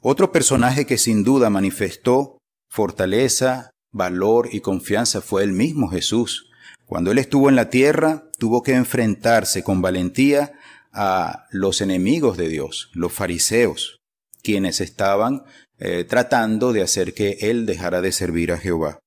Otro 0.00 0.32
personaje 0.32 0.86
que 0.86 0.96
sin 0.96 1.24
duda 1.24 1.50
manifestó 1.50 2.38
fortaleza, 2.70 3.70
valor 3.92 4.48
y 4.50 4.60
confianza 4.60 5.20
fue 5.20 5.44
el 5.44 5.52
mismo 5.52 5.88
Jesús. 5.88 6.46
Cuando 6.86 7.10
él 7.12 7.18
estuvo 7.18 7.50
en 7.50 7.56
la 7.56 7.68
tierra, 7.68 8.29
tuvo 8.40 8.62
que 8.62 8.72
enfrentarse 8.72 9.62
con 9.62 9.82
valentía 9.82 10.52
a 10.92 11.46
los 11.50 11.82
enemigos 11.82 12.36
de 12.38 12.48
Dios, 12.48 12.90
los 12.94 13.12
fariseos, 13.12 14.00
quienes 14.42 14.80
estaban 14.80 15.44
eh, 15.78 16.04
tratando 16.04 16.72
de 16.72 16.82
hacer 16.82 17.12
que 17.14 17.36
él 17.42 17.66
dejara 17.66 18.00
de 18.00 18.10
servir 18.10 18.50
a 18.50 18.58
Jehová. 18.58 18.98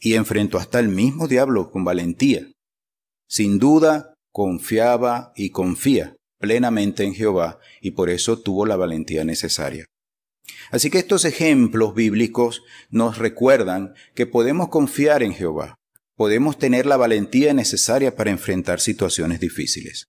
Y 0.00 0.14
enfrentó 0.14 0.58
hasta 0.58 0.80
el 0.80 0.88
mismo 0.88 1.28
diablo 1.28 1.70
con 1.70 1.84
valentía. 1.84 2.50
Sin 3.28 3.60
duda, 3.60 4.14
confiaba 4.32 5.32
y 5.36 5.50
confía 5.50 6.16
plenamente 6.40 7.04
en 7.04 7.14
Jehová 7.14 7.60
y 7.80 7.92
por 7.92 8.10
eso 8.10 8.40
tuvo 8.40 8.66
la 8.66 8.74
valentía 8.74 9.24
necesaria. 9.24 9.86
Así 10.72 10.90
que 10.90 10.98
estos 10.98 11.24
ejemplos 11.24 11.94
bíblicos 11.94 12.62
nos 12.90 13.18
recuerdan 13.18 13.94
que 14.14 14.26
podemos 14.26 14.68
confiar 14.70 15.22
en 15.22 15.34
Jehová, 15.34 15.76
podemos 16.22 16.56
tener 16.56 16.86
la 16.86 16.96
valentía 16.96 17.52
necesaria 17.52 18.14
para 18.14 18.30
enfrentar 18.30 18.78
situaciones 18.78 19.40
difíciles. 19.40 20.06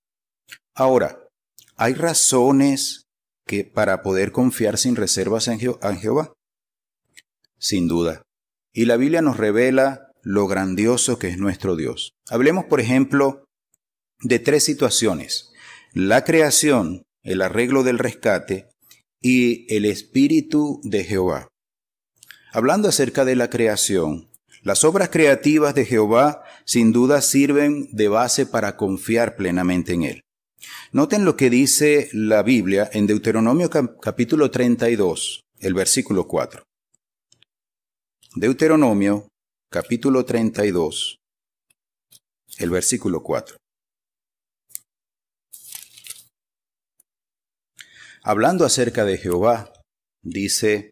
Ahora, 0.75 1.27
¿hay 1.75 1.95
razones 1.95 3.07
que 3.47 3.63
para 3.63 4.03
poder 4.03 4.31
confiar 4.31 4.77
sin 4.77 4.95
reservas 4.95 5.47
en, 5.47 5.57
Jehová? 5.59 6.31
Sin 7.57 7.87
duda. 7.87 8.21
Y 8.71 8.85
la 8.85 8.95
Biblia 8.95 9.23
nos 9.23 9.37
revela 9.37 10.11
lo 10.21 10.45
grandioso 10.45 11.17
que 11.17 11.29
es 11.29 11.39
nuestro 11.39 11.75
Dios. 11.75 12.11
Hablemos, 12.29 12.65
por 12.65 12.79
ejemplo, 12.79 13.45
de 14.21 14.37
tres 14.37 14.63
situaciones 14.63 15.51
la 15.93 16.23
creación, 16.23 17.07
el 17.23 17.41
arreglo 17.41 17.81
del 17.81 17.97
rescate 17.97 18.69
y 19.19 19.65
el 19.75 19.85
espíritu 19.85 20.79
de 20.83 21.05
Jehová. 21.05 21.47
Hablando 22.51 22.87
acerca 22.87 23.25
de 23.25 23.35
la 23.35 23.49
creación, 23.49 24.29
las 24.63 24.83
obras 24.83 25.09
creativas 25.09 25.75
de 25.75 25.85
Jehová 25.85 26.43
sin 26.65 26.91
duda 26.91 27.21
sirven 27.21 27.87
de 27.91 28.07
base 28.07 28.45
para 28.45 28.75
confiar 28.75 29.35
plenamente 29.35 29.93
en 29.93 30.03
Él. 30.03 30.21
Noten 30.91 31.25
lo 31.25 31.35
que 31.35 31.49
dice 31.49 32.09
la 32.13 32.41
Biblia 32.41 32.89
en 32.91 33.05
Deuteronomio 33.05 33.69
capítulo 34.01 34.49
32, 34.49 35.41
el 35.59 35.73
versículo 35.73 36.27
4. 36.27 36.63
Deuteronomio 38.35 39.27
capítulo 39.69 40.25
32, 40.25 41.17
el 42.57 42.69
versículo 42.69 43.21
4. 43.21 43.57
hablando 48.23 48.65
acerca 48.65 49.05
de 49.05 49.17
Jehová, 49.17 49.71
dice, 50.23 50.91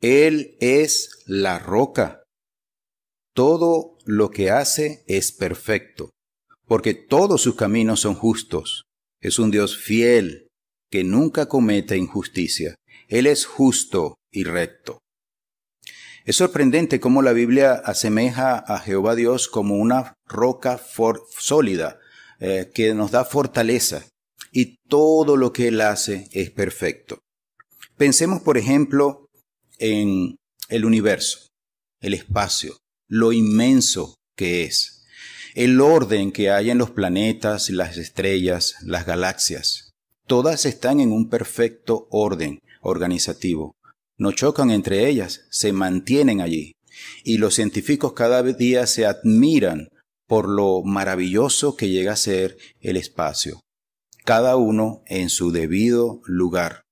Él 0.00 0.56
es 0.60 1.22
la 1.26 1.58
roca. 1.58 2.17
Todo 3.38 3.96
lo 4.04 4.32
que 4.32 4.50
hace 4.50 5.04
es 5.06 5.30
perfecto, 5.30 6.10
porque 6.66 6.92
todos 6.92 7.40
sus 7.40 7.54
caminos 7.54 8.00
son 8.00 8.16
justos. 8.16 8.82
Es 9.20 9.38
un 9.38 9.52
Dios 9.52 9.78
fiel, 9.78 10.48
que 10.90 11.04
nunca 11.04 11.46
comete 11.46 11.96
injusticia. 11.96 12.74
Él 13.06 13.28
es 13.28 13.46
justo 13.46 14.16
y 14.32 14.42
recto. 14.42 14.98
Es 16.24 16.34
sorprendente 16.34 16.98
cómo 16.98 17.22
la 17.22 17.32
Biblia 17.32 17.74
asemeja 17.74 18.58
a 18.58 18.80
Jehová 18.80 19.14
Dios 19.14 19.46
como 19.46 19.76
una 19.76 20.14
roca 20.26 20.80
sólida 21.38 22.00
eh, 22.40 22.72
que 22.74 22.92
nos 22.92 23.12
da 23.12 23.24
fortaleza 23.24 24.04
y 24.50 24.78
todo 24.88 25.36
lo 25.36 25.52
que 25.52 25.68
Él 25.68 25.80
hace 25.80 26.28
es 26.32 26.50
perfecto. 26.50 27.20
Pensemos, 27.96 28.42
por 28.42 28.58
ejemplo, 28.58 29.26
en 29.78 30.34
el 30.68 30.84
universo, 30.84 31.46
el 32.00 32.14
espacio, 32.14 32.74
lo 33.08 33.32
inmenso 33.32 34.14
que 34.36 34.64
es, 34.64 35.04
el 35.54 35.80
orden 35.80 36.30
que 36.30 36.50
hay 36.50 36.70
en 36.70 36.78
los 36.78 36.90
planetas, 36.90 37.70
las 37.70 37.96
estrellas, 37.96 38.76
las 38.82 39.06
galaxias. 39.06 39.90
Todas 40.26 40.66
están 40.66 41.00
en 41.00 41.10
un 41.10 41.28
perfecto 41.28 42.06
orden 42.10 42.60
organizativo. 42.82 43.72
No 44.18 44.32
chocan 44.32 44.70
entre 44.70 45.08
ellas, 45.08 45.46
se 45.50 45.72
mantienen 45.72 46.40
allí. 46.40 46.72
Y 47.24 47.38
los 47.38 47.54
científicos 47.54 48.12
cada 48.12 48.42
día 48.42 48.86
se 48.86 49.06
admiran 49.06 49.88
por 50.26 50.48
lo 50.48 50.82
maravilloso 50.82 51.76
que 51.76 51.88
llega 51.88 52.12
a 52.12 52.16
ser 52.16 52.58
el 52.80 52.96
espacio 52.96 53.60
cada 54.28 54.56
uno 54.56 55.02
en 55.06 55.30
su 55.30 55.52
debido 55.52 56.20
lugar. 56.26 56.82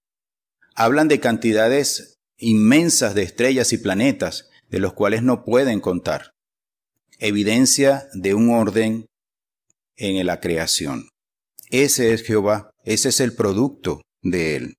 Hablan 0.75 1.07
de 1.07 1.21
cantidades 1.21 2.15
inmensas 2.39 3.15
de 3.15 3.25
estrellas 3.25 3.75
y 3.75 3.77
planetas, 3.77 4.49
de 4.71 4.79
los 4.79 4.93
cuales 4.93 5.23
no 5.23 5.45
pueden 5.45 5.81
contar. 5.81 6.33
Evidencia 7.19 8.09
de 8.13 8.35
un 8.35 8.51
orden 8.51 9.07
en 9.97 10.27
la 10.27 10.41
creación. 10.41 11.09
Ese 11.71 12.13
es 12.13 12.23
Jehová, 12.23 12.71
ese 12.85 13.09
es 13.09 13.21
el 13.21 13.35
producto 13.35 14.03
de 14.23 14.57
él. 14.57 14.75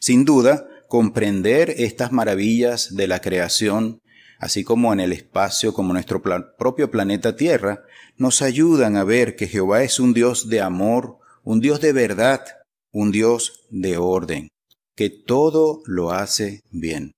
Sin 0.00 0.24
duda, 0.24 0.66
comprender 0.88 1.70
estas 1.76 2.12
maravillas 2.12 2.94
de 2.96 3.06
la 3.06 3.20
creación, 3.20 4.00
así 4.38 4.64
como 4.64 4.92
en 4.92 5.00
el 5.00 5.12
espacio, 5.12 5.74
como 5.74 5.92
nuestro 5.92 6.22
propio 6.22 6.90
planeta 6.90 7.36
Tierra, 7.36 7.84
nos 8.16 8.42
ayudan 8.42 8.96
a 8.96 9.04
ver 9.04 9.36
que 9.36 9.46
Jehová 9.46 9.82
es 9.82 10.00
un 10.00 10.14
Dios 10.14 10.48
de 10.48 10.60
amor, 10.60 11.18
un 11.44 11.60
Dios 11.60 11.80
de 11.80 11.92
verdad, 11.92 12.44
un 12.90 13.12
Dios 13.12 13.66
de 13.70 13.98
orden, 13.98 14.48
que 14.96 15.10
todo 15.10 15.82
lo 15.86 16.10
hace 16.10 16.62
bien. 16.70 17.12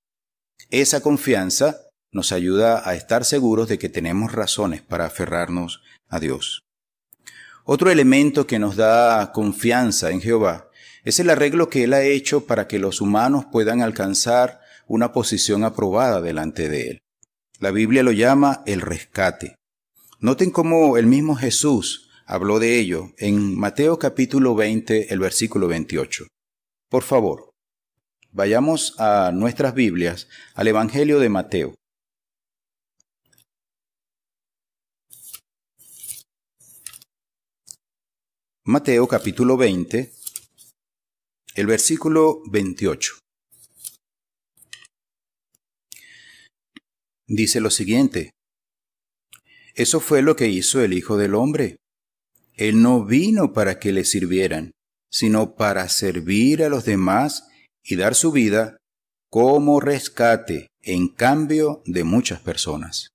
Esa 0.70 1.00
confianza 1.00 1.88
nos 2.12 2.30
ayuda 2.30 2.88
a 2.88 2.94
estar 2.94 3.24
seguros 3.24 3.68
de 3.68 3.78
que 3.78 3.88
tenemos 3.88 4.30
razones 4.30 4.82
para 4.82 5.06
aferrarnos 5.06 5.82
a 6.08 6.20
Dios. 6.20 6.62
Otro 7.64 7.90
elemento 7.90 8.46
que 8.46 8.60
nos 8.60 8.76
da 8.76 9.32
confianza 9.32 10.10
en 10.10 10.20
Jehová 10.20 10.70
es 11.02 11.18
el 11.18 11.30
arreglo 11.30 11.68
que 11.68 11.84
Él 11.84 11.92
ha 11.92 12.02
hecho 12.02 12.46
para 12.46 12.68
que 12.68 12.78
los 12.78 13.00
humanos 13.00 13.46
puedan 13.50 13.82
alcanzar 13.82 14.60
una 14.86 15.12
posición 15.12 15.64
aprobada 15.64 16.20
delante 16.20 16.68
de 16.68 16.88
Él. 16.88 16.98
La 17.58 17.72
Biblia 17.72 18.04
lo 18.04 18.12
llama 18.12 18.62
el 18.64 18.80
rescate. 18.80 19.56
Noten 20.20 20.50
cómo 20.50 20.96
el 20.98 21.06
mismo 21.06 21.34
Jesús 21.34 22.10
habló 22.26 22.60
de 22.60 22.78
ello 22.78 23.10
en 23.18 23.58
Mateo 23.58 23.98
capítulo 23.98 24.54
20, 24.54 25.12
el 25.12 25.18
versículo 25.18 25.66
28. 25.66 26.26
Por 26.88 27.02
favor, 27.02 27.49
vayamos 28.32 28.94
a 28.98 29.30
nuestras 29.32 29.74
Biblias, 29.74 30.28
al 30.54 30.68
Evangelio 30.68 31.18
de 31.18 31.28
Mateo. 31.28 31.74
Mateo 38.64 39.08
capítulo 39.08 39.56
20, 39.56 40.12
el 41.54 41.66
versículo 41.66 42.42
28. 42.50 43.14
Dice 47.26 47.60
lo 47.60 47.70
siguiente, 47.70 48.30
eso 49.74 50.00
fue 50.00 50.22
lo 50.22 50.36
que 50.36 50.48
hizo 50.48 50.80
el 50.80 50.92
Hijo 50.92 51.16
del 51.16 51.34
Hombre 51.34 51.80
él 52.60 52.82
no 52.82 53.06
vino 53.06 53.54
para 53.54 53.78
que 53.78 53.90
le 53.90 54.04
sirvieran, 54.04 54.72
sino 55.10 55.56
para 55.56 55.88
servir 55.88 56.62
a 56.62 56.68
los 56.68 56.84
demás 56.84 57.48
y 57.90 57.96
dar 57.96 58.14
su 58.14 58.30
vida 58.30 58.76
como 59.30 59.80
rescate 59.80 60.68
en 60.82 61.08
cambio 61.08 61.82
de 61.86 62.04
muchas 62.04 62.40
personas. 62.40 63.10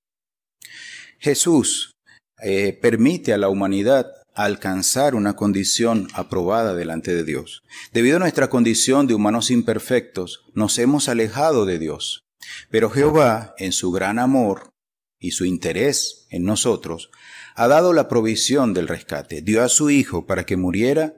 Jesús 1.18 1.94
eh, 2.42 2.78
permite 2.82 3.34
a 3.34 3.38
la 3.38 3.50
humanidad 3.50 4.08
alcanzar 4.34 5.16
una 5.16 5.38
condición 5.38 6.10
aprobada 6.14 6.76
delante 6.76 7.16
de 7.16 7.24
Dios. 7.24 7.64
Debido 7.94 8.18
a 8.18 8.20
nuestra 8.20 8.50
condición 8.50 9.08
de 9.08 9.14
humanos 9.14 9.50
imperfectos, 9.50 10.44
nos 10.54 10.78
hemos 10.78 11.08
alejado 11.08 11.66
de 11.66 11.80
Dios. 11.80 12.26
Pero 12.70 12.90
Jehová, 12.90 13.56
en 13.58 13.72
su 13.72 13.92
gran 13.92 14.20
amor 14.20 14.72
y 15.20 15.32
su 15.32 15.46
interés 15.46 16.28
en 16.30 16.44
nosotros, 16.44 17.10
ha 17.56 17.70
dado 17.70 17.94
la 17.94 18.10
provisión 18.10 18.74
del 18.74 18.90
rescate. 18.90 19.42
Dio 19.42 19.64
a 19.64 19.70
su 19.70 19.90
Hijo 19.90 20.26
para 20.26 20.46
que 20.46 20.58
muriera 20.58 21.14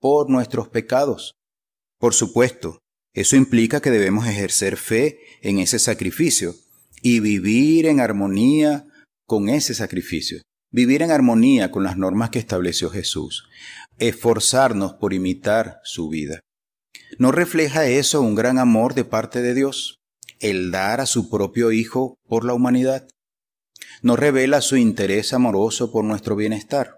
por 0.00 0.30
nuestros 0.30 0.68
pecados. 0.68 1.34
Por 1.98 2.14
supuesto, 2.14 2.81
eso 3.14 3.36
implica 3.36 3.80
que 3.80 3.90
debemos 3.90 4.26
ejercer 4.26 4.76
fe 4.76 5.20
en 5.42 5.58
ese 5.58 5.78
sacrificio 5.78 6.54
y 7.02 7.20
vivir 7.20 7.86
en 7.86 8.00
armonía 8.00 8.86
con 9.26 9.48
ese 9.48 9.74
sacrificio. 9.74 10.40
Vivir 10.70 11.02
en 11.02 11.10
armonía 11.10 11.70
con 11.70 11.84
las 11.84 11.98
normas 11.98 12.30
que 12.30 12.38
estableció 12.38 12.88
Jesús. 12.88 13.46
Esforzarnos 13.98 14.94
por 14.94 15.12
imitar 15.12 15.80
su 15.84 16.08
vida. 16.08 16.40
¿No 17.18 17.30
refleja 17.30 17.86
eso 17.86 18.22
un 18.22 18.34
gran 18.34 18.58
amor 18.58 18.94
de 18.94 19.04
parte 19.04 19.42
de 19.42 19.52
Dios? 19.52 19.98
El 20.40 20.70
dar 20.70 21.02
a 21.02 21.06
su 21.06 21.28
propio 21.28 21.72
Hijo 21.72 22.16
por 22.26 22.44
la 22.44 22.54
humanidad. 22.54 23.06
¿No 24.00 24.16
revela 24.16 24.62
su 24.62 24.76
interés 24.76 25.34
amoroso 25.34 25.92
por 25.92 26.04
nuestro 26.04 26.34
bienestar? 26.34 26.96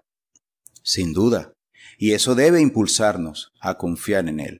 Sin 0.81 1.11
duda. 1.11 1.51
Y 1.97 2.13
eso 2.13 2.35
debe 2.35 2.61
impulsarnos 2.61 3.49
a 3.59 3.77
confiar 3.77 4.29
en 4.29 4.39
Él. 4.39 4.59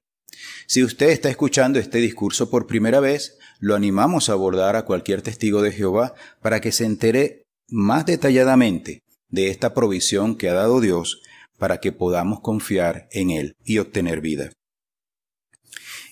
Si 0.68 0.84
usted 0.84 1.10
está 1.10 1.30
escuchando 1.30 1.80
este 1.80 2.00
discurso 2.00 2.50
por 2.50 2.68
primera 2.68 3.00
vez, 3.00 3.38
lo 3.60 3.76
animamos 3.76 4.30
a 4.30 4.34
abordar 4.34 4.76
a 4.76 4.86
cualquier 4.86 5.22
testigo 5.22 5.62
de 5.62 5.72
Jehová 5.72 6.14
para 6.42 6.60
que 6.62 6.72
se 6.72 6.86
entere 6.86 7.44
más 7.70 8.06
detalladamente 8.06 9.02
de 9.30 9.50
esta 9.50 9.74
provisión 9.74 10.36
que 10.36 10.50
ha 10.50 10.54
dado 10.54 10.82
Dios 10.82 11.22
para 11.58 11.80
que 11.80 11.92
podamos 11.92 12.42
confiar 12.42 13.08
en 13.12 13.30
Él 13.30 13.56
y 13.64 13.78
obtener 13.78 14.22
vida. 14.22 14.52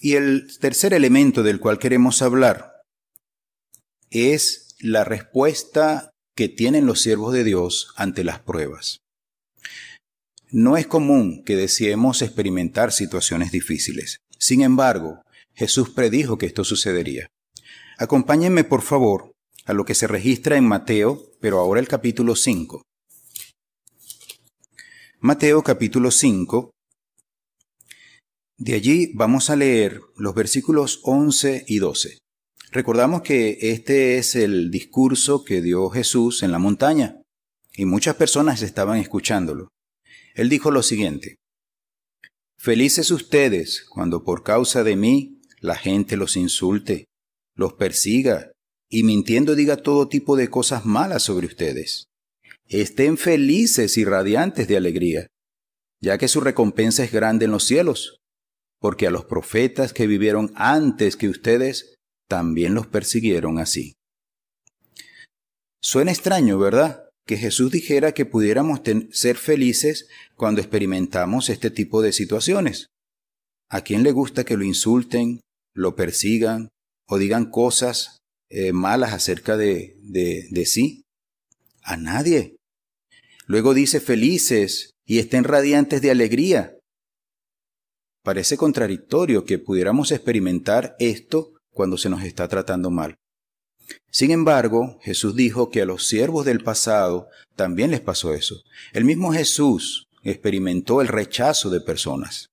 Y 0.01 0.15
el 0.15 0.57
tercer 0.59 0.93
elemento 0.93 1.43
del 1.43 1.59
cual 1.59 1.79
queremos 1.79 2.21
hablar 2.21 2.81
es 4.09 4.75
la 4.79 5.03
respuesta 5.03 6.11
que 6.35 6.49
tienen 6.49 6.85
los 6.85 7.01
siervos 7.01 7.33
de 7.33 7.43
Dios 7.43 7.93
ante 7.95 8.23
las 8.23 8.39
pruebas. 8.39 8.99
No 10.51 10.77
es 10.77 10.85
común 10.87 11.43
que 11.43 11.55
deseemos 11.55 12.21
experimentar 12.21 12.91
situaciones 12.91 13.51
difíciles. 13.51 14.19
Sin 14.43 14.61
embargo, 14.61 15.23
Jesús 15.53 15.91
predijo 15.91 16.37
que 16.37 16.47
esto 16.47 16.65
sucedería. 16.65 17.27
Acompáñenme, 17.97 18.65
por 18.65 18.81
favor, 18.81 19.31
a 19.63 19.71
lo 19.71 19.85
que 19.85 19.95
se 19.95 20.05
registra 20.05 20.57
en 20.57 20.65
Mateo, 20.65 21.31
pero 21.39 21.59
ahora 21.59 21.79
el 21.79 21.87
capítulo 21.87 22.35
5. 22.35 22.81
Mateo 25.21 25.63
capítulo 25.63 26.11
5. 26.11 26.71
De 28.57 28.73
allí 28.73 29.13
vamos 29.13 29.49
a 29.49 29.55
leer 29.55 30.01
los 30.17 30.35
versículos 30.35 30.99
11 31.03 31.63
y 31.65 31.79
12. 31.79 32.17
Recordamos 32.73 33.21
que 33.21 33.57
este 33.61 34.17
es 34.17 34.35
el 34.35 34.71
discurso 34.71 35.45
que 35.45 35.61
dio 35.61 35.89
Jesús 35.89 36.43
en 36.43 36.51
la 36.51 36.59
montaña 36.59 37.21
y 37.77 37.85
muchas 37.85 38.17
personas 38.17 38.61
estaban 38.61 38.99
escuchándolo. 38.99 39.69
Él 40.35 40.49
dijo 40.49 40.69
lo 40.69 40.83
siguiente, 40.83 41.37
Felices 42.63 43.11
ustedes 43.11 43.85
cuando 43.89 44.23
por 44.23 44.41
causa 44.41 44.85
de 44.85 44.95
mí 44.95 45.41
la 45.59 45.75
gente 45.75 46.15
los 46.15 46.37
insulte, 46.37 47.09
los 47.57 47.73
persiga 47.73 48.53
y 48.89 49.03
mintiendo 49.03 49.53
diga 49.55 49.75
todo 49.75 50.07
tipo 50.07 50.37
de 50.37 50.49
cosas 50.49 50.85
malas 50.85 51.23
sobre 51.23 51.45
ustedes. 51.45 52.05
Estén 52.69 53.17
felices 53.17 53.97
y 53.97 54.05
radiantes 54.05 54.69
de 54.69 54.77
alegría, 54.77 55.27
ya 56.01 56.17
que 56.17 56.29
su 56.29 56.39
recompensa 56.39 57.03
es 57.03 57.11
grande 57.11 57.43
en 57.43 57.51
los 57.51 57.65
cielos, 57.65 58.21
porque 58.79 59.07
a 59.07 59.11
los 59.11 59.25
profetas 59.25 59.91
que 59.91 60.07
vivieron 60.07 60.53
antes 60.55 61.17
que 61.17 61.27
ustedes 61.27 61.95
también 62.29 62.75
los 62.75 62.87
persiguieron 62.87 63.59
así. 63.59 63.95
Suena 65.81 66.13
extraño, 66.13 66.57
¿verdad? 66.59 67.02
Que 67.25 67.37
Jesús 67.37 67.71
dijera 67.71 68.11
que 68.11 68.25
pudiéramos 68.25 68.81
ser 69.11 69.37
felices 69.37 70.07
cuando 70.35 70.61
experimentamos 70.61 71.49
este 71.49 71.69
tipo 71.69 72.01
de 72.01 72.11
situaciones. 72.11 72.87
¿A 73.69 73.81
quién 73.81 74.03
le 74.03 74.11
gusta 74.11 74.43
que 74.43 74.57
lo 74.57 74.63
insulten, 74.63 75.39
lo 75.73 75.95
persigan 75.95 76.69
o 77.07 77.17
digan 77.17 77.49
cosas 77.49 78.19
eh, 78.49 78.73
malas 78.73 79.13
acerca 79.13 79.57
de, 79.57 79.95
de, 80.01 80.47
de 80.51 80.65
sí? 80.65 81.03
A 81.81 81.97
nadie. 81.97 82.57
Luego 83.45 83.73
dice 83.73 83.99
felices 83.99 84.91
y 85.05 85.19
estén 85.19 85.43
radiantes 85.43 86.01
de 86.01 86.11
alegría. 86.11 86.77
Parece 88.23 88.55
contradictorio 88.55 89.43
que 89.43 89.59
pudiéramos 89.59 90.11
experimentar 90.11 90.95
esto 90.99 91.53
cuando 91.71 91.97
se 91.97 92.09
nos 92.09 92.23
está 92.23 92.47
tratando 92.47 92.89
mal. 92.89 93.15
Sin 94.11 94.31
embargo, 94.31 94.99
Jesús 95.01 95.35
dijo 95.35 95.69
que 95.69 95.81
a 95.81 95.85
los 95.85 96.07
siervos 96.07 96.45
del 96.45 96.63
pasado 96.63 97.27
también 97.55 97.91
les 97.91 98.01
pasó 98.01 98.33
eso. 98.33 98.61
El 98.93 99.05
mismo 99.05 99.33
Jesús 99.33 100.07
experimentó 100.23 101.01
el 101.01 101.07
rechazo 101.07 101.69
de 101.69 101.81
personas. 101.81 102.47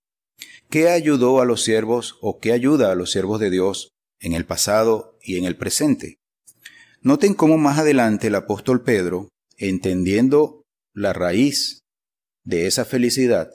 ¿Qué 0.69 0.89
ayudó 0.89 1.41
a 1.41 1.45
los 1.45 1.63
siervos 1.63 2.17
o 2.21 2.39
qué 2.39 2.53
ayuda 2.53 2.93
a 2.93 2.95
los 2.95 3.11
siervos 3.11 3.41
de 3.41 3.51
Dios 3.51 3.91
en 4.21 4.35
el 4.35 4.47
pasado 4.47 5.19
y 5.23 5.37
en 5.37 5.45
el 5.45 5.57
presente? 5.57 6.17
Noten 7.03 7.35
cómo 7.35 7.59
más 7.59 7.79
adelante 7.79 8.29
el 8.29 8.35
apóstol 8.35 8.83
Pedro, 8.83 9.29
entendiendo 9.57 10.63
la 10.95 11.13
raíz 11.13 11.81
de 12.45 12.67
esa 12.67 12.85
felicidad, 12.85 13.51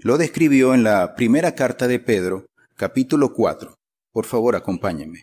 lo 0.00 0.16
describió 0.16 0.74
en 0.74 0.84
la 0.84 1.16
primera 1.16 1.56
carta 1.56 1.88
de 1.88 1.98
Pedro, 1.98 2.46
capítulo 2.76 3.34
4. 3.34 3.74
Por 4.12 4.26
favor, 4.26 4.54
acompáñenme. 4.54 5.22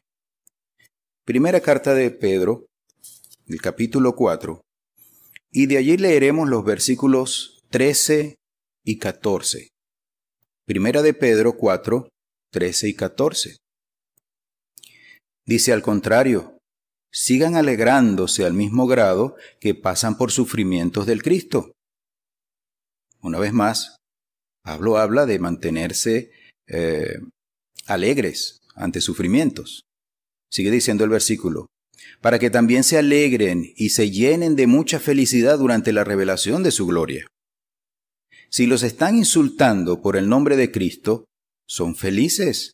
Primera 1.25 1.59
carta 1.59 1.95
de 1.95 2.11
Pedro, 2.11 2.67
el 3.47 3.59
capítulo 3.59 4.15
4, 4.15 4.61
y 5.51 5.65
de 5.65 5.77
allí 5.77 5.97
leeremos 5.97 6.47
los 6.47 6.63
versículos 6.63 7.63
13 7.71 8.35
y 8.85 8.99
14. 8.99 9.69
Primera 10.67 11.01
de 11.01 11.15
Pedro 11.15 11.57
4, 11.57 12.09
13 12.51 12.89
y 12.89 12.93
14. 12.93 13.57
Dice 15.47 15.73
al 15.73 15.81
contrario, 15.81 16.59
sigan 17.11 17.55
alegrándose 17.55 18.45
al 18.45 18.53
mismo 18.53 18.85
grado 18.85 19.35
que 19.59 19.73
pasan 19.73 20.19
por 20.19 20.31
sufrimientos 20.31 21.07
del 21.07 21.23
Cristo. 21.23 21.71
Una 23.21 23.39
vez 23.39 23.51
más, 23.51 23.95
Pablo 24.63 24.99
habla 24.99 25.25
de 25.25 25.39
mantenerse 25.39 26.29
eh, 26.67 27.17
alegres 27.87 28.59
ante 28.75 29.01
sufrimientos. 29.01 29.85
Sigue 30.49 30.71
diciendo 30.71 31.03
el 31.03 31.09
versículo, 31.09 31.67
para 32.21 32.39
que 32.39 32.49
también 32.49 32.83
se 32.83 32.97
alegren 32.97 33.73
y 33.75 33.89
se 33.89 34.11
llenen 34.11 34.55
de 34.55 34.67
mucha 34.67 34.99
felicidad 34.99 35.57
durante 35.57 35.93
la 35.93 36.03
revelación 36.03 36.63
de 36.63 36.71
su 36.71 36.85
gloria. 36.85 37.27
Si 38.49 38.67
los 38.67 38.83
están 38.83 39.17
insultando 39.17 40.01
por 40.01 40.15
el 40.15 40.29
nombre 40.29 40.55
de 40.55 40.71
Cristo, 40.71 41.25
son 41.67 41.95
felices, 41.95 42.73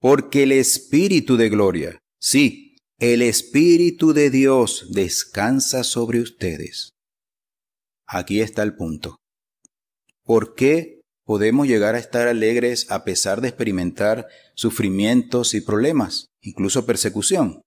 porque 0.00 0.44
el 0.44 0.52
Espíritu 0.52 1.36
de 1.36 1.48
gloria, 1.48 1.98
sí, 2.20 2.76
el 2.98 3.22
Espíritu 3.22 4.12
de 4.12 4.30
Dios 4.30 4.88
descansa 4.92 5.84
sobre 5.84 6.20
ustedes. 6.20 6.90
Aquí 8.06 8.40
está 8.40 8.62
el 8.62 8.74
punto. 8.74 9.16
¿Por 10.24 10.54
qué 10.54 10.95
podemos 11.26 11.66
llegar 11.66 11.94
a 11.94 11.98
estar 11.98 12.28
alegres 12.28 12.90
a 12.90 13.04
pesar 13.04 13.42
de 13.42 13.48
experimentar 13.48 14.28
sufrimientos 14.54 15.52
y 15.52 15.60
problemas? 15.60 16.28
incluso 16.46 16.86
persecución, 16.86 17.62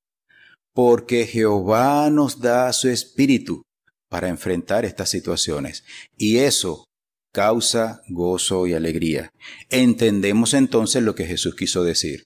porque 0.74 1.28
Jehová 1.28 2.10
nos 2.10 2.40
da 2.40 2.72
su 2.72 2.90
espíritu 2.90 3.64
para 4.10 4.30
enfrentar 4.30 4.86
estas 4.86 5.10
situaciones 5.10 5.84
y 6.18 6.38
eso 6.38 6.86
causa 7.34 8.02
gozo 8.08 8.66
y 8.66 8.74
alegría. 8.74 9.30
Entendemos 9.70 10.54
entonces 10.54 11.04
lo 11.04 11.14
que 11.14 11.26
Jesús 11.26 11.56
quiso 11.56 11.84
decir. 11.84 12.24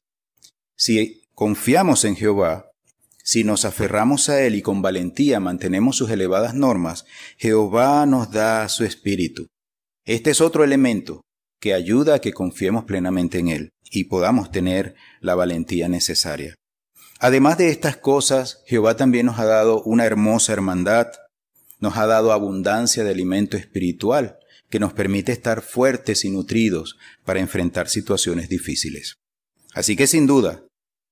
Si 0.78 1.24
confiamos 1.34 2.06
en 2.06 2.15
Jehová, 2.15 2.69
si 3.24 3.43
nos 3.43 3.65
aferramos 3.65 4.30
a 4.30 4.41
Él 4.41 4.56
y 4.56 4.62
con 4.62 4.82
valentía 4.82 5.39
mantenemos 5.39 5.98
sus 5.98 6.12
elevadas 6.12 6.54
normas, 6.54 7.06
Jehová 7.38 8.06
nos 8.06 8.32
da 8.32 8.67
su 8.69 8.84
espíritu. 8.86 9.48
Este 10.06 10.32
es 10.32 10.42
otro 10.42 10.63
elemento 10.63 11.22
que 11.62 11.74
ayuda 11.74 12.16
a 12.16 12.20
que 12.20 12.34
confiemos 12.34 12.84
plenamente 12.84 13.39
en 13.39 13.48
Él 13.48 13.70
y 13.89 14.06
podamos 14.06 14.52
tener 14.52 14.96
la 15.22 15.34
valentía 15.34 15.88
necesaria. 15.88 16.56
Además 17.20 17.58
de 17.58 17.70
estas 17.70 17.96
cosas, 17.96 18.63
Jehová 18.66 18.98
también 18.98 19.28
nos 19.28 19.39
ha 19.39 19.46
dado 19.46 19.82
una 19.84 20.06
hermosa 20.06 20.52
hermandad, 20.52 21.08
nos 21.80 21.96
ha 21.96 22.06
dado 22.06 22.34
abundancia 22.34 23.06
de 23.06 23.12
alimento 23.12 23.56
espiritual 23.56 24.39
que 24.70 24.80
nos 24.80 24.92
permite 24.92 25.32
estar 25.32 25.62
fuertes 25.62 26.26
y 26.26 26.32
nutridos 26.32 26.98
para 27.24 27.39
enfrentar 27.39 27.88
situaciones 27.88 28.50
difíciles. 28.50 29.16
Así 29.74 29.96
que 29.96 30.08
sin 30.08 30.28
duda, 30.28 30.66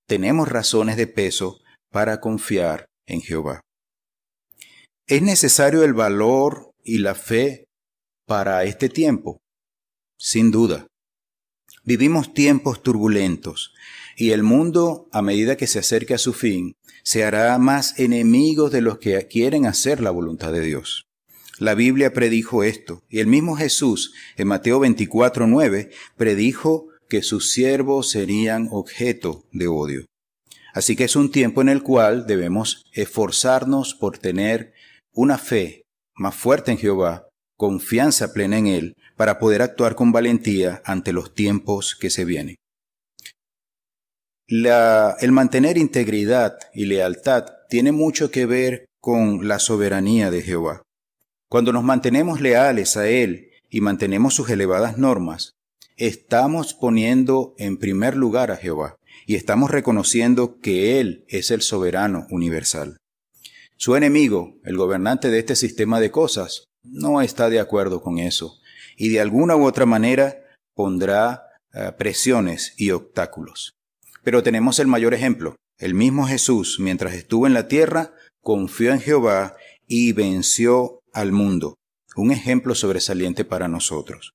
tenemos 0.05 0.49
razones 0.49 0.97
de 0.97 1.07
peso 1.07 1.61
para 1.91 2.19
confiar 2.19 2.87
en 3.05 3.21
Jehová. 3.21 3.61
¿Es 5.07 5.21
necesario 5.21 5.83
el 5.83 5.93
valor 5.93 6.71
y 6.83 6.97
la 6.97 7.15
fe 7.15 7.65
para 8.31 8.63
este 8.63 8.87
tiempo? 8.87 9.41
Sin 10.17 10.51
duda. 10.51 10.87
Vivimos 11.83 12.33
tiempos 12.33 12.81
turbulentos 12.81 13.73
y 14.15 14.31
el 14.31 14.41
mundo, 14.41 15.09
a 15.11 15.21
medida 15.21 15.57
que 15.57 15.67
se 15.67 15.79
acerque 15.79 16.13
a 16.13 16.17
su 16.17 16.31
fin, 16.31 16.77
se 17.03 17.25
hará 17.25 17.57
más 17.57 17.99
enemigo 17.99 18.69
de 18.69 18.79
los 18.79 18.99
que 18.99 19.27
quieren 19.27 19.65
hacer 19.65 19.99
la 19.99 20.11
voluntad 20.11 20.53
de 20.53 20.61
Dios. 20.61 21.03
La 21.59 21.75
Biblia 21.75 22.13
predijo 22.13 22.63
esto, 22.63 23.03
y 23.09 23.19
el 23.19 23.27
mismo 23.27 23.57
Jesús, 23.57 24.13
en 24.37 24.47
Mateo 24.47 24.79
24, 24.79 25.45
9, 25.45 25.89
predijo 26.15 26.87
que 27.09 27.23
sus 27.23 27.51
siervos 27.51 28.11
serían 28.11 28.69
objeto 28.71 29.43
de 29.51 29.67
odio. 29.67 30.05
Así 30.73 30.95
que 30.95 31.03
es 31.03 31.17
un 31.17 31.31
tiempo 31.31 31.61
en 31.61 31.67
el 31.67 31.83
cual 31.83 32.27
debemos 32.27 32.85
esforzarnos 32.93 33.93
por 33.93 34.19
tener 34.19 34.71
una 35.11 35.37
fe 35.37 35.83
más 36.15 36.33
fuerte 36.33 36.71
en 36.71 36.77
Jehová, 36.77 37.27
confianza 37.61 38.33
plena 38.33 38.57
en 38.57 38.65
Él, 38.65 38.95
para 39.15 39.37
poder 39.37 39.61
actuar 39.61 39.93
con 39.93 40.11
valentía 40.11 40.81
ante 40.83 41.13
los 41.13 41.35
tiempos 41.35 41.95
que 41.95 42.09
se 42.09 42.25
vienen. 42.25 42.55
el 44.47 45.31
mantener 45.31 45.77
integridad 45.77 46.57
y 46.73 46.85
lealtad 46.85 47.45
tiene 47.69 47.91
mucho 47.91 48.31
que 48.31 48.47
ver 48.47 48.87
con 48.99 49.47
la 49.47 49.59
soberanía 49.59 50.31
de 50.31 50.41
Jehová. 50.41 50.81
Cuando 51.49 51.71
nos 51.71 51.83
mantenemos 51.83 52.41
leales 52.41 52.97
a 52.97 53.07
Él 53.07 53.51
y 53.69 53.81
mantenemos 53.81 54.33
sus 54.33 54.49
elevadas 54.49 54.97
normas, 54.97 55.51
estamos 55.97 56.73
poniendo 56.73 57.53
en 57.59 57.77
primer 57.77 58.15
lugar 58.15 58.49
a 58.49 58.57
Jehová 58.57 58.95
y 59.27 59.35
estamos 59.35 59.69
reconociendo 59.69 60.57
que 60.61 60.99
Él 60.99 61.25
es 61.27 61.51
el 61.51 61.61
soberano 61.61 62.25
universal. 62.31 62.97
Su 63.77 63.95
enemigo, 63.95 64.55
el 64.63 64.77
gobernante 64.77 65.29
de 65.29 65.37
este 65.37 65.55
sistema 65.55 65.99
de 65.99 66.09
cosas, 66.09 66.70
no 66.83 67.21
está 67.21 67.49
de 67.49 67.59
acuerdo 67.59 68.01
con 68.01 68.17
eso 68.17 68.59
y 68.97 69.09
de 69.09 69.21
alguna 69.21 69.55
u 69.55 69.65
otra 69.65 69.85
manera 69.85 70.43
pondrá 70.75 71.43
eh, 71.73 71.91
presiones 71.97 72.73
y 72.77 72.91
obstáculos. 72.91 73.73
Pero 74.23 74.43
tenemos 74.43 74.79
el 74.79 74.87
mayor 74.87 75.13
ejemplo. 75.13 75.55
El 75.77 75.95
mismo 75.95 76.27
Jesús, 76.27 76.77
mientras 76.79 77.15
estuvo 77.15 77.47
en 77.47 77.53
la 77.53 77.67
tierra, 77.67 78.13
confió 78.41 78.91
en 78.91 78.99
Jehová 78.99 79.55
y 79.87 80.13
venció 80.13 80.99
al 81.13 81.31
mundo, 81.31 81.75
un 82.15 82.31
ejemplo 82.31 82.75
sobresaliente 82.75 83.45
para 83.45 83.67
nosotros. 83.67 84.33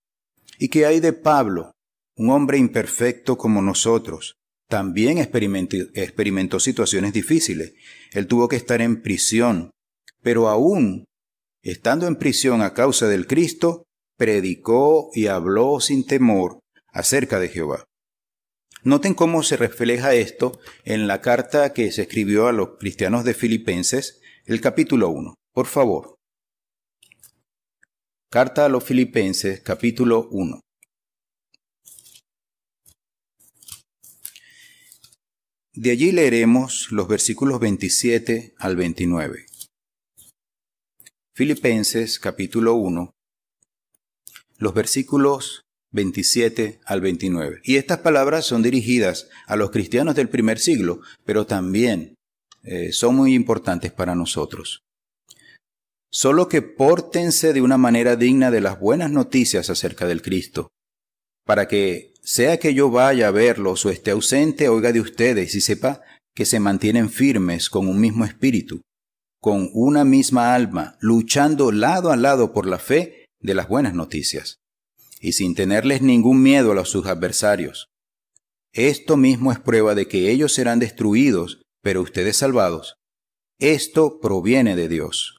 ¿Y 0.58 0.68
qué 0.68 0.86
hay 0.86 1.00
de 1.00 1.12
Pablo, 1.12 1.72
un 2.16 2.30
hombre 2.30 2.58
imperfecto 2.58 3.38
como 3.38 3.62
nosotros? 3.62 4.34
También 4.68 5.18
experimentó, 5.18 6.58
situaciones 6.58 7.12
difíciles. 7.12 7.74
Él 8.12 8.26
tuvo 8.26 8.48
que 8.48 8.56
estar 8.56 8.80
en 8.80 9.02
prisión, 9.02 9.70
pero 10.22 10.48
aún 10.48 11.04
estando 11.70 12.06
en 12.06 12.14
prisión 12.14 12.62
a 12.62 12.74
causa 12.74 13.08
del 13.08 13.26
Cristo, 13.26 13.86
predicó 14.16 15.10
y 15.12 15.26
habló 15.26 15.80
sin 15.80 16.06
temor 16.06 16.60
acerca 16.92 17.40
de 17.40 17.48
Jehová. 17.48 17.84
Noten 18.84 19.14
cómo 19.14 19.42
se 19.42 19.56
refleja 19.56 20.14
esto 20.14 20.60
en 20.84 21.08
la 21.08 21.20
carta 21.20 21.72
que 21.72 21.90
se 21.90 22.02
escribió 22.02 22.46
a 22.46 22.52
los 22.52 22.78
cristianos 22.78 23.24
de 23.24 23.34
Filipenses, 23.34 24.20
el 24.44 24.60
capítulo 24.60 25.08
1. 25.08 25.34
Por 25.52 25.66
favor. 25.66 26.14
Carta 28.30 28.66
a 28.66 28.68
los 28.68 28.84
Filipenses 28.84 29.60
capítulo 29.60 30.28
1. 30.30 30.60
De 35.72 35.90
allí 35.90 36.12
leeremos 36.12 36.92
los 36.92 37.08
versículos 37.08 37.58
27 37.58 38.54
al 38.56 38.76
29. 38.76 39.45
Filipenses 41.36 42.18
capítulo 42.18 42.76
1, 42.76 43.10
los 44.56 44.72
versículos 44.72 45.66
27 45.92 46.80
al 46.86 47.02
29. 47.02 47.60
Y 47.62 47.76
estas 47.76 47.98
palabras 47.98 48.46
son 48.46 48.62
dirigidas 48.62 49.28
a 49.46 49.56
los 49.56 49.70
cristianos 49.70 50.14
del 50.14 50.30
primer 50.30 50.58
siglo, 50.58 51.02
pero 51.26 51.44
también 51.44 52.14
eh, 52.62 52.90
son 52.92 53.16
muy 53.16 53.34
importantes 53.34 53.92
para 53.92 54.14
nosotros 54.14 54.80
solo 56.10 56.48
que 56.48 56.62
pórtense 56.62 57.52
de 57.52 57.60
una 57.60 57.76
manera 57.76 58.16
digna 58.16 58.50
de 58.50 58.62
las 58.62 58.80
buenas 58.80 59.10
noticias 59.10 59.68
acerca 59.68 60.06
del 60.06 60.22
Cristo, 60.22 60.70
para 61.44 61.68
que, 61.68 62.14
sea 62.22 62.58
que 62.58 62.72
yo 62.72 62.88
vaya 62.88 63.28
a 63.28 63.32
verlos 63.32 63.84
o 63.84 63.90
esté 63.90 64.12
ausente, 64.12 64.70
oiga 64.70 64.92
de 64.92 65.02
ustedes 65.02 65.54
y 65.54 65.60
sepa 65.60 66.00
que 66.34 66.46
se 66.46 66.58
mantienen 66.58 67.10
firmes 67.10 67.68
con 67.68 67.86
un 67.86 68.00
mismo 68.00 68.24
espíritu, 68.24 68.80
con 69.40 69.70
una 69.72 70.04
misma 70.04 70.54
alma, 70.54 70.96
luchando 71.00 71.72
lado 71.72 72.10
a 72.10 72.16
lado 72.16 72.52
por 72.52 72.66
la 72.66 72.78
fe 72.78 73.26
de 73.40 73.54
las 73.54 73.68
buenas 73.68 73.94
noticias, 73.94 74.58
y 75.20 75.32
sin 75.32 75.54
tenerles 75.54 76.02
ningún 76.02 76.42
miedo 76.42 76.72
a 76.72 76.84
sus 76.84 77.06
adversarios. 77.06 77.88
Esto 78.72 79.16
mismo 79.16 79.52
es 79.52 79.58
prueba 79.58 79.94
de 79.94 80.08
que 80.08 80.30
ellos 80.30 80.52
serán 80.52 80.78
destruidos, 80.78 81.62
pero 81.82 82.02
ustedes 82.02 82.36
salvados. 82.36 82.96
Esto 83.58 84.20
proviene 84.20 84.76
de 84.76 84.88
Dios 84.88 85.36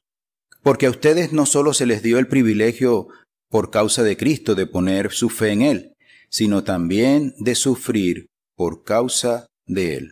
porque 0.67 0.85
a 0.85 0.89
ustedes 0.89 1.31
no 1.31 1.45
solo 1.45 1.71
se 1.73 1.85
les 1.85 2.03
dio 2.03 2.19
el 2.19 2.27
privilegio 2.27 3.07
por 3.49 3.71
causa 3.71 4.03
de 4.03 4.17
Cristo 4.17 4.53
de 4.53 4.67
poner 4.67 5.13
su 5.13 5.29
fe 5.29 5.51
en 5.53 5.61
Él, 5.61 5.93
sino 6.29 6.65
también 6.65 7.33
de 7.37 7.55
sufrir 7.55 8.27
por 8.53 8.83
causa 8.83 9.47
de 9.65 9.95
Él. 9.95 10.11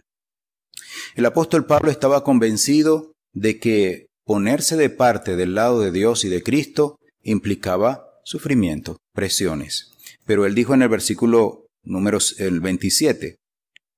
El 1.15 1.25
apóstol 1.25 1.65
Pablo 1.65 1.91
estaba 1.91 2.23
convencido 2.23 3.11
de 3.35 3.59
que 3.59 4.07
ponerse 4.25 4.75
de 4.75 4.89
parte 4.89 5.35
del 5.35 5.53
lado 5.53 5.81
de 5.81 5.91
Dios 5.91 6.25
y 6.25 6.29
de 6.29 6.41
Cristo 6.41 6.97
implicaba 7.21 8.07
sufrimiento, 8.23 8.97
presiones. 9.13 9.91
Pero 10.25 10.45
él 10.45 10.55
dijo 10.55 10.73
en 10.73 10.81
el 10.81 10.89
versículo 10.89 11.67
número 11.83 12.17
el 12.39 12.59
27, 12.61 13.35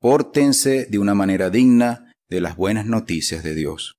pórtense 0.01 0.85
de 0.85 0.99
una 0.99 1.13
manera 1.15 1.49
digna 1.49 2.11
de 2.29 2.41
las 2.41 2.57
buenas 2.57 2.85
noticias 2.85 3.43
de 3.43 3.55
Dios. 3.55 3.93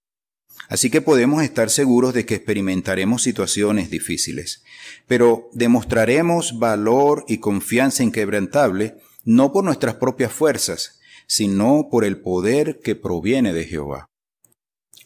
Así 0.68 0.90
que 0.90 1.00
podemos 1.00 1.42
estar 1.42 1.70
seguros 1.70 2.12
de 2.12 2.26
que 2.26 2.34
experimentaremos 2.34 3.22
situaciones 3.22 3.90
difíciles, 3.90 4.64
pero 5.06 5.48
demostraremos 5.54 6.58
valor 6.58 7.24
y 7.26 7.38
confianza 7.38 8.02
inquebrantable 8.02 8.96
no 9.24 9.52
por 9.52 9.64
nuestras 9.64 9.94
propias 9.94 10.32
fuerzas, 10.32 11.00
sino 11.26 11.88
por 11.90 12.04
el 12.04 12.20
poder 12.20 12.80
que 12.80 12.96
proviene 12.96 13.52
de 13.52 13.64
Jehová. 13.64 14.07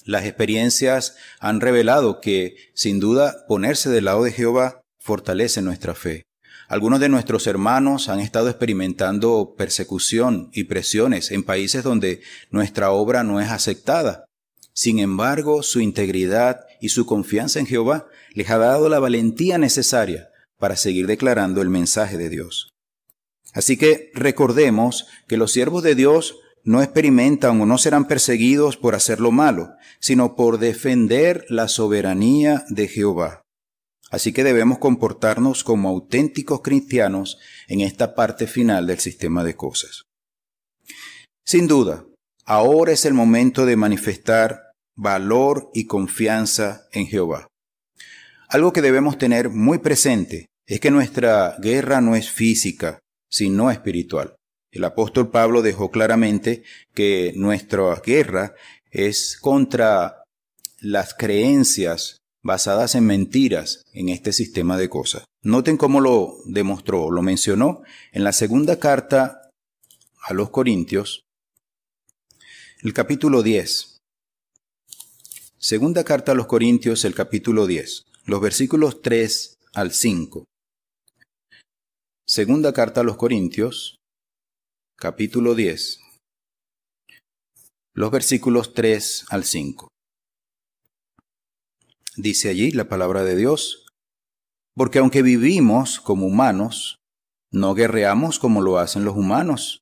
Las 0.05 0.25
experiencias 0.25 1.17
han 1.38 1.61
revelado 1.61 2.21
que, 2.21 2.57
sin 2.75 3.01
duda, 3.01 3.45
ponerse 3.49 3.91
del 3.91 4.07
lado 4.07 4.25
de 4.25 4.33
Jehová 4.33 4.81
fortalece 4.99 5.62
nuestra 5.62 5.95
fe. 5.95 6.23
Algunos 6.69 7.01
de 7.01 7.09
nuestros 7.09 7.47
hermanos 7.47 8.09
han 8.09 8.21
estado 8.21 8.49
experimentando 8.49 9.55
persecución 9.57 10.51
y 10.53 10.65
presiones 10.65 11.31
en 11.31 11.43
países 11.43 11.85
donde 11.85 12.23
nuestra 12.51 12.91
obra 12.91 13.25
no 13.25 13.41
es 13.41 13.51
aceptada 13.51 14.25
sin 14.75 14.99
embargo, 15.01 15.62
su 15.62 15.81
integridad 15.81 16.67
y 16.81 16.88
su 16.88 17.05
confianza 17.05 17.61
en 17.61 17.67
Jehová 17.67 18.07
les 18.33 18.49
ha 18.51 18.59
dado 18.59 18.88
la 18.88 18.99
valentía 18.99 19.59
necesaria 19.59 20.31
para 20.59 20.77
seguir 20.77 21.07
declarando 21.07 21.61
el 21.61 21.69
mensaje 21.69 22.17
de 22.17 22.31
Dios. 22.31 22.71
Así 23.53 23.77
que 23.77 24.11
recordemos 24.15 25.07
que 25.29 25.37
los 25.37 25.53
siervos 25.53 25.83
de 25.83 25.95
Dios 25.95 26.37
no 26.64 26.83
experimentan 26.83 27.61
o 27.61 27.66
no 27.66 27.79
serán 27.79 28.07
perseguidos 28.07 28.77
por 28.77 28.94
hacer 28.94 29.20
lo 29.20 29.31
malo, 29.31 29.75
sino 30.01 30.37
por 30.37 30.59
defender 30.59 31.44
la 31.48 31.68
soberanía 31.68 32.64
de 32.68 32.88
Jehová. 32.88 33.42
Así 34.11 34.33
que 34.33 34.44
debemos 34.44 34.79
comportarnos 34.79 35.64
como 35.64 35.88
auténticos 35.88 36.61
cristianos 36.61 37.38
en 37.68 37.81
esta 37.81 38.14
parte 38.14 38.46
final 38.46 38.87
del 38.87 38.98
sistema 38.98 39.42
de 39.42 39.57
cosas. 39.57 40.05
Sin 41.44 41.66
duda, 41.66 42.05
Ahora 42.44 42.92
es 42.92 43.05
el 43.05 43.14
momento 43.14 43.66
de 43.66 43.77
manifestar 43.77 44.72
valor 44.96 45.70
y 45.75 45.87
confianza 45.87 46.88
en 46.92 47.07
Jehová. 47.07 47.46
Algo 48.48 48.72
que 48.72 48.83
debemos 48.83 49.16
tener 49.16 49.48
muy 49.48 49.79
presente 49.79 50.46
es 50.66 50.81
que 50.81 50.90
nuestra 50.90 51.57
guerra 51.61 52.01
no 52.01 52.16
es 52.16 52.31
física, 52.31 52.98
sino 53.31 53.70
espiritual. 53.70 54.35
El 54.72 54.85
apóstol 54.85 55.30
Pablo 55.30 55.61
dejó 55.61 55.90
claramente 55.90 56.64
que 56.94 57.35
nuestra 57.37 57.94
guerra 58.04 58.54
es 58.90 59.37
contra 59.38 60.24
las 60.80 61.14
creencias 61.14 62.16
basadas 62.42 62.94
en 62.94 63.06
mentiras 63.06 63.85
en 63.92 64.08
este 64.08 64.32
sistema 64.32 64.78
de 64.78 64.88
cosas. 64.88 65.24
Noten 65.42 65.76
cómo 65.76 66.00
lo 66.00 66.38
demostró, 66.46 67.11
lo 67.11 67.20
mencionó 67.20 67.82
en 68.12 68.24
la 68.24 68.32
segunda 68.32 68.78
carta 68.78 69.50
a 70.22 70.32
los 70.32 70.50
Corintios, 70.50 71.20
el 72.82 72.94
capítulo 72.94 73.42
10. 73.42 73.98
Segunda 75.58 76.02
carta 76.02 76.32
a 76.32 76.35
los 76.35 76.46
Corintios, 76.46 77.04
el 77.04 77.14
capítulo 77.14 77.66
10, 77.66 78.04
los 78.24 78.40
versículos 78.40 79.02
3 79.02 79.58
al 79.74 79.92
5. 79.92 80.44
Segunda 82.26 82.72
carta 82.72 83.02
a 83.02 83.04
los 83.04 83.16
Corintios, 83.16 83.98
capítulo 85.03 85.57
10, 85.57 85.99
los 87.93 88.11
versículos 88.12 88.73
3 88.73 89.25
al 89.31 89.43
5. 89.43 89.88
Dice 92.17 92.51
allí 92.51 92.71
la 92.71 92.88
palabra 92.88 93.25
de 93.25 93.35
Dios, 93.35 93.85
porque 94.77 95.01
aunque 95.01 95.23
vivimos 95.23 95.99
como 95.99 96.29
humanos, 96.29 96.99
no 97.51 97.75
guerreamos 97.75 98.38
como 98.38 98.61
lo 98.61 98.79
hacen 98.79 99.05
los 99.05 99.17
humanos, 99.17 99.81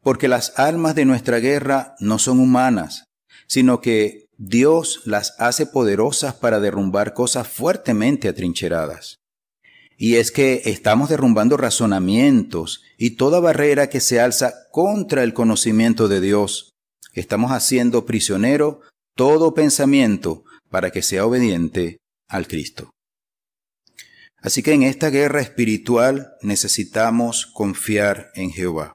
porque 0.00 0.28
las 0.28 0.56
armas 0.60 0.94
de 0.94 1.06
nuestra 1.06 1.38
guerra 1.38 1.96
no 1.98 2.20
son 2.20 2.38
humanas, 2.38 3.02
sino 3.48 3.80
que 3.80 4.26
Dios 4.38 5.02
las 5.06 5.34
hace 5.40 5.66
poderosas 5.66 6.36
para 6.36 6.60
derrumbar 6.60 7.14
cosas 7.14 7.48
fuertemente 7.48 8.28
atrincheradas. 8.28 9.16
Y 9.96 10.16
es 10.16 10.30
que 10.30 10.62
estamos 10.66 11.08
derrumbando 11.08 11.56
razonamientos 11.56 12.82
y 12.98 13.10
toda 13.10 13.40
barrera 13.40 13.88
que 13.88 14.00
se 14.00 14.20
alza 14.20 14.54
contra 14.70 15.22
el 15.22 15.32
conocimiento 15.32 16.08
de 16.08 16.20
Dios. 16.20 16.74
Estamos 17.14 17.52
haciendo 17.52 18.04
prisionero 18.04 18.82
todo 19.14 19.54
pensamiento 19.54 20.44
para 20.70 20.90
que 20.90 21.02
sea 21.02 21.24
obediente 21.24 21.98
al 22.28 22.46
Cristo. 22.46 22.90
Así 24.38 24.62
que 24.62 24.74
en 24.74 24.82
esta 24.82 25.10
guerra 25.10 25.40
espiritual 25.40 26.34
necesitamos 26.42 27.46
confiar 27.46 28.30
en 28.34 28.50
Jehová. 28.50 28.92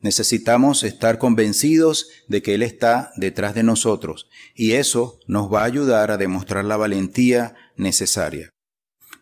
Necesitamos 0.00 0.84
estar 0.84 1.18
convencidos 1.18 2.10
de 2.28 2.42
que 2.42 2.54
Él 2.54 2.62
está 2.62 3.10
detrás 3.16 3.54
de 3.54 3.62
nosotros 3.62 4.28
y 4.54 4.72
eso 4.72 5.18
nos 5.26 5.50
va 5.50 5.62
a 5.62 5.64
ayudar 5.64 6.10
a 6.10 6.18
demostrar 6.18 6.66
la 6.66 6.76
valentía 6.76 7.56
necesaria. 7.76 8.53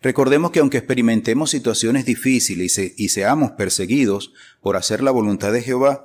Recordemos 0.03 0.51
que 0.51 0.59
aunque 0.59 0.79
experimentemos 0.79 1.51
situaciones 1.51 2.05
difíciles 2.05 2.77
y, 2.77 3.09
seamos 3.09 3.53
perseguidos 3.53 4.33
por 4.61 4.77
hacer 4.77 5.01
la 5.01 5.13
voluntad 5.13 5.53
de 5.53 5.63
Jehová, 5.63 6.05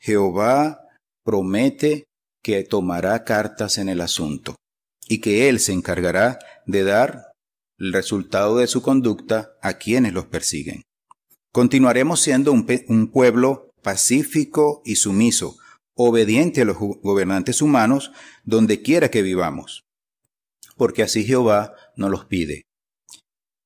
Jehová 0.00 0.80
promete 1.22 2.04
que 2.42 2.64
tomará 2.64 3.22
cartas 3.22 3.78
en 3.78 3.88
el 3.88 4.00
asunto 4.00 4.56
y 5.08 5.20
que 5.20 5.48
Él 5.48 5.60
se 5.60 5.72
encargará 5.72 6.40
de 6.66 6.82
dar 6.82 7.32
el 7.78 7.92
resultado 7.92 8.58
de 8.58 8.66
su 8.66 8.82
conducta 8.82 9.52
a 9.62 9.74
quienes 9.74 10.12
los 10.12 10.26
persiguen. 10.26 10.82
Continuaremos 11.52 12.20
siendo 12.20 12.50
un, 12.50 12.66
un 12.88 13.06
pueblo 13.06 13.70
pacífico 13.82 14.82
y 14.84 14.96
sumiso, 14.96 15.56
obediente 15.94 16.62
a 16.62 16.64
los 16.64 16.76
gobernantes 16.78 17.62
humanos 17.62 18.10
donde 18.44 18.82
quiera 18.82 19.10
que 19.10 19.22
vivamos, 19.22 19.84
porque 20.76 21.04
así 21.04 21.24
Jehová 21.24 21.74
nos 21.96 22.10
los 22.10 22.24
pide. 22.24 22.67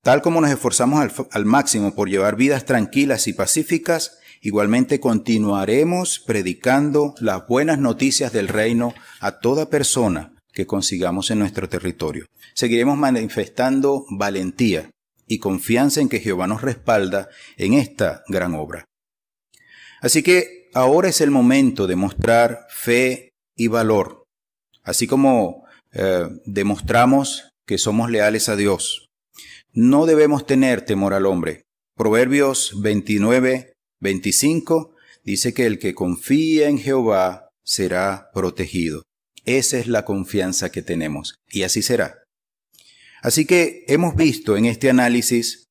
Tal 0.05 0.21
como 0.21 0.41
nos 0.41 0.51
esforzamos 0.51 1.29
al, 1.31 1.45
máximo 1.45 1.95
por 1.95 2.09
llevar 2.09 2.35
vidas 2.35 2.65
tranquilas 2.65 3.29
y 3.29 3.35
pacíficas, 3.35 4.19
igualmente 4.41 4.99
continuaremos 4.99 6.19
predicando 6.19 7.15
las 7.21 7.47
buenas 7.47 7.79
noticias 7.79 8.33
del 8.33 8.49
reino 8.49 8.95
a 9.21 9.39
toda 9.39 9.71
persona 9.71 10.35
que 10.53 10.67
consigamos 10.67 11.31
en 11.31 11.39
nuestro 11.39 11.69
territorio. 11.69 12.27
Seguiremos 12.53 12.99
manifestando 12.99 14.05
valentía 14.11 14.91
y 15.29 15.39
confianza 15.39 16.01
en 16.01 16.09
que 16.09 16.19
Jehová 16.19 16.49
nos 16.49 16.63
respalda 16.63 17.29
en 17.57 17.75
esta 17.75 18.25
gran 18.27 18.57
obra. 18.57 18.85
Así 20.01 20.25
que 20.25 20.69
ahora 20.75 21.11
es 21.11 21.21
el 21.21 21.31
momento 21.31 21.87
de 21.87 21.95
mostrar 21.95 22.67
fe 22.71 23.31
y 23.57 23.69
valor, 23.69 24.25
así 24.83 25.07
como 25.07 25.65
eh, 25.93 26.27
demostramos 26.45 27.53
que 27.65 27.79
somos 27.79 28.11
leales 28.11 28.49
a 28.49 28.57
Dios 28.57 29.02
no 29.73 30.07
debemos 30.07 30.47
tener 30.47 30.85
temor 30.85 31.15
al 31.15 31.27
hombre. 31.27 31.63
Proverbios 31.97 32.81
29, 32.81 33.73
25 34.01 34.95
dice 35.25 35.55
que 35.55 35.67
el 35.67 35.79
que 35.79 35.95
confía 35.95 36.69
en 36.69 36.79
Jehová 36.79 37.49
será 37.65 38.31
protegido. 38.35 39.03
Esa 39.45 39.79
es 39.79 39.89
la 39.89 40.05
confianza 40.05 40.71
que 40.71 40.83
tenemos 40.83 41.37
y 41.49 41.63
así 41.63 41.83
será. 41.83 42.23
Así 43.23 43.47
que 43.47 43.85
hemos 43.89 44.17
visto 44.17 44.57
en 44.57 44.67
este 44.67 44.91
análisis 44.91 45.67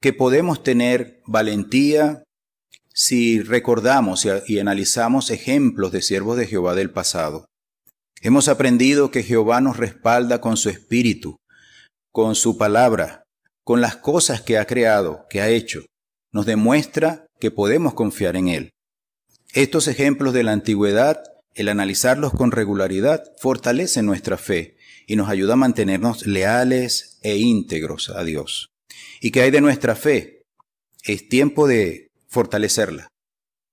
que 0.00 0.12
podemos 0.12 0.62
tener 0.62 1.20
valentía 1.26 2.24
si 2.92 3.40
recordamos 3.40 4.26
y 4.46 4.58
analizamos 4.58 5.30
ejemplos 5.30 5.92
de 5.92 6.02
siervos 6.02 6.36
de 6.36 6.46
Jehová 6.46 6.74
del 6.74 6.90
pasado. 6.90 7.46
Hemos 8.20 8.48
aprendido 8.48 9.10
que 9.10 9.22
Jehová 9.22 9.60
nos 9.60 9.76
respalda 9.76 10.40
con 10.40 10.56
su 10.56 10.68
espíritu, 10.68 11.36
con 12.12 12.34
su 12.34 12.58
palabra, 12.58 13.22
con 13.64 13.80
las 13.80 13.96
cosas 13.96 14.42
que 14.42 14.58
ha 14.58 14.66
creado, 14.66 15.26
que 15.28 15.40
ha 15.40 15.48
hecho, 15.48 15.84
nos 16.32 16.46
demuestra 16.46 17.26
que 17.38 17.50
podemos 17.50 17.94
confiar 17.94 18.36
en 18.36 18.48
Él. 18.48 18.70
Estos 19.52 19.88
ejemplos 19.88 20.32
de 20.32 20.44
la 20.44 20.52
antigüedad, 20.52 21.22
el 21.54 21.68
analizarlos 21.68 22.32
con 22.32 22.52
regularidad, 22.52 23.24
fortalece 23.40 24.02
nuestra 24.02 24.36
fe 24.36 24.76
y 25.06 25.16
nos 25.16 25.28
ayuda 25.28 25.54
a 25.54 25.56
mantenernos 25.56 26.26
leales 26.26 27.18
e 27.22 27.36
íntegros 27.36 28.10
a 28.10 28.22
Dios. 28.22 28.68
¿Y 29.20 29.32
qué 29.32 29.42
hay 29.42 29.50
de 29.50 29.60
nuestra 29.60 29.96
fe? 29.96 30.42
Es 31.02 31.28
tiempo 31.28 31.66
de 31.66 32.08
fortalecerla, 32.28 33.08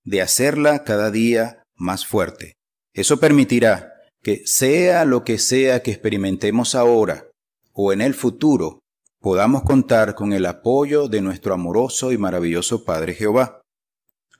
de 0.04 0.21
hacerla 0.21 0.84
cada 0.84 1.12
día 1.12 1.63
más 1.76 2.06
fuerte. 2.06 2.54
Eso 2.93 3.19
permitirá 3.19 3.93
que 4.23 4.41
sea 4.45 5.06
lo 5.06 5.23
que 5.23 5.38
sea 5.38 5.84
que 5.84 5.91
experimentemos 5.91 6.73
ahora 6.73 7.28
o 7.71 7.93
en 7.93 8.02
el 8.02 8.15
futuro, 8.15 8.80
podamos 9.27 9.63
contar 9.63 10.15
con 10.15 10.31
el 10.31 10.45
apoyo 10.45 11.09
de 11.09 11.19
nuestro 11.19 11.53
amoroso 11.53 12.13
y 12.13 12.17
maravilloso 12.17 12.85
Padre 12.85 13.13
Jehová. 13.13 13.61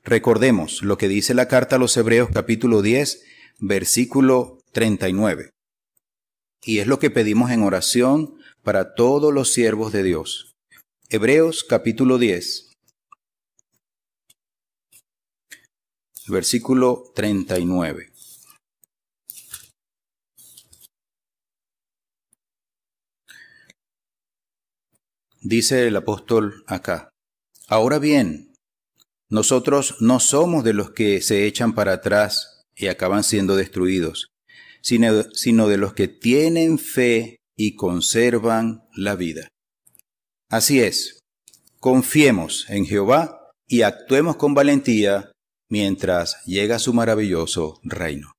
Recordemos 0.06 0.82
lo 0.82 0.98
que 0.98 1.10
dice 1.10 1.34
la 1.34 1.50
carta 1.50 1.76
a 1.76 1.80
los 1.80 1.98
Hebreos 1.98 2.30
capítulo 2.34 2.82
10, 2.82 3.22
versículo 3.60 4.60
39. 4.72 5.50
Y 6.64 6.80
es 6.80 6.88
lo 6.88 7.00
que 7.00 7.10
pedimos 7.10 7.52
en 7.52 7.64
oración 7.64 8.36
para 8.64 8.94
todos 8.94 9.34
los 9.34 9.52
siervos 9.52 9.92
de 9.92 10.04
Dios. 10.04 10.56
Hebreos 11.10 11.66
capítulo 11.66 12.18
10, 12.18 12.72
versículo 16.30 17.12
39. 17.14 18.07
Dice 25.42 25.88
el 25.88 25.96
apóstol 25.96 26.64
acá, 26.68 27.10
ahora 27.68 28.00
bien, 28.00 28.54
nosotros 29.30 29.98
no 30.00 30.20
somos 30.20 30.64
de 30.64 30.74
los 30.74 30.92
que 30.92 31.22
se 31.22 31.46
echan 31.46 31.74
para 31.74 31.94
atrás 31.94 32.64
y 32.76 32.88
acaban 32.88 33.24
siendo 33.24 33.56
destruidos, 33.56 34.30
sino, 34.82 35.24
sino 35.34 35.68
de 35.68 35.78
los 35.78 35.94
que 35.94 36.08
tienen 36.08 36.80
fe 36.80 37.38
y 37.58 37.76
conservan 37.76 38.84
la 38.96 39.16
vida. 39.16 39.48
Así 40.50 40.82
es, 40.82 41.20
confiemos 41.80 42.70
en 42.70 42.86
Jehová 42.86 43.52
y 43.68 43.82
actuemos 43.82 44.38
con 44.38 44.54
valentía 44.54 45.32
mientras 45.70 46.44
llega 46.46 46.80
su 46.80 46.94
maravilloso 46.94 47.80
reino. 47.84 48.32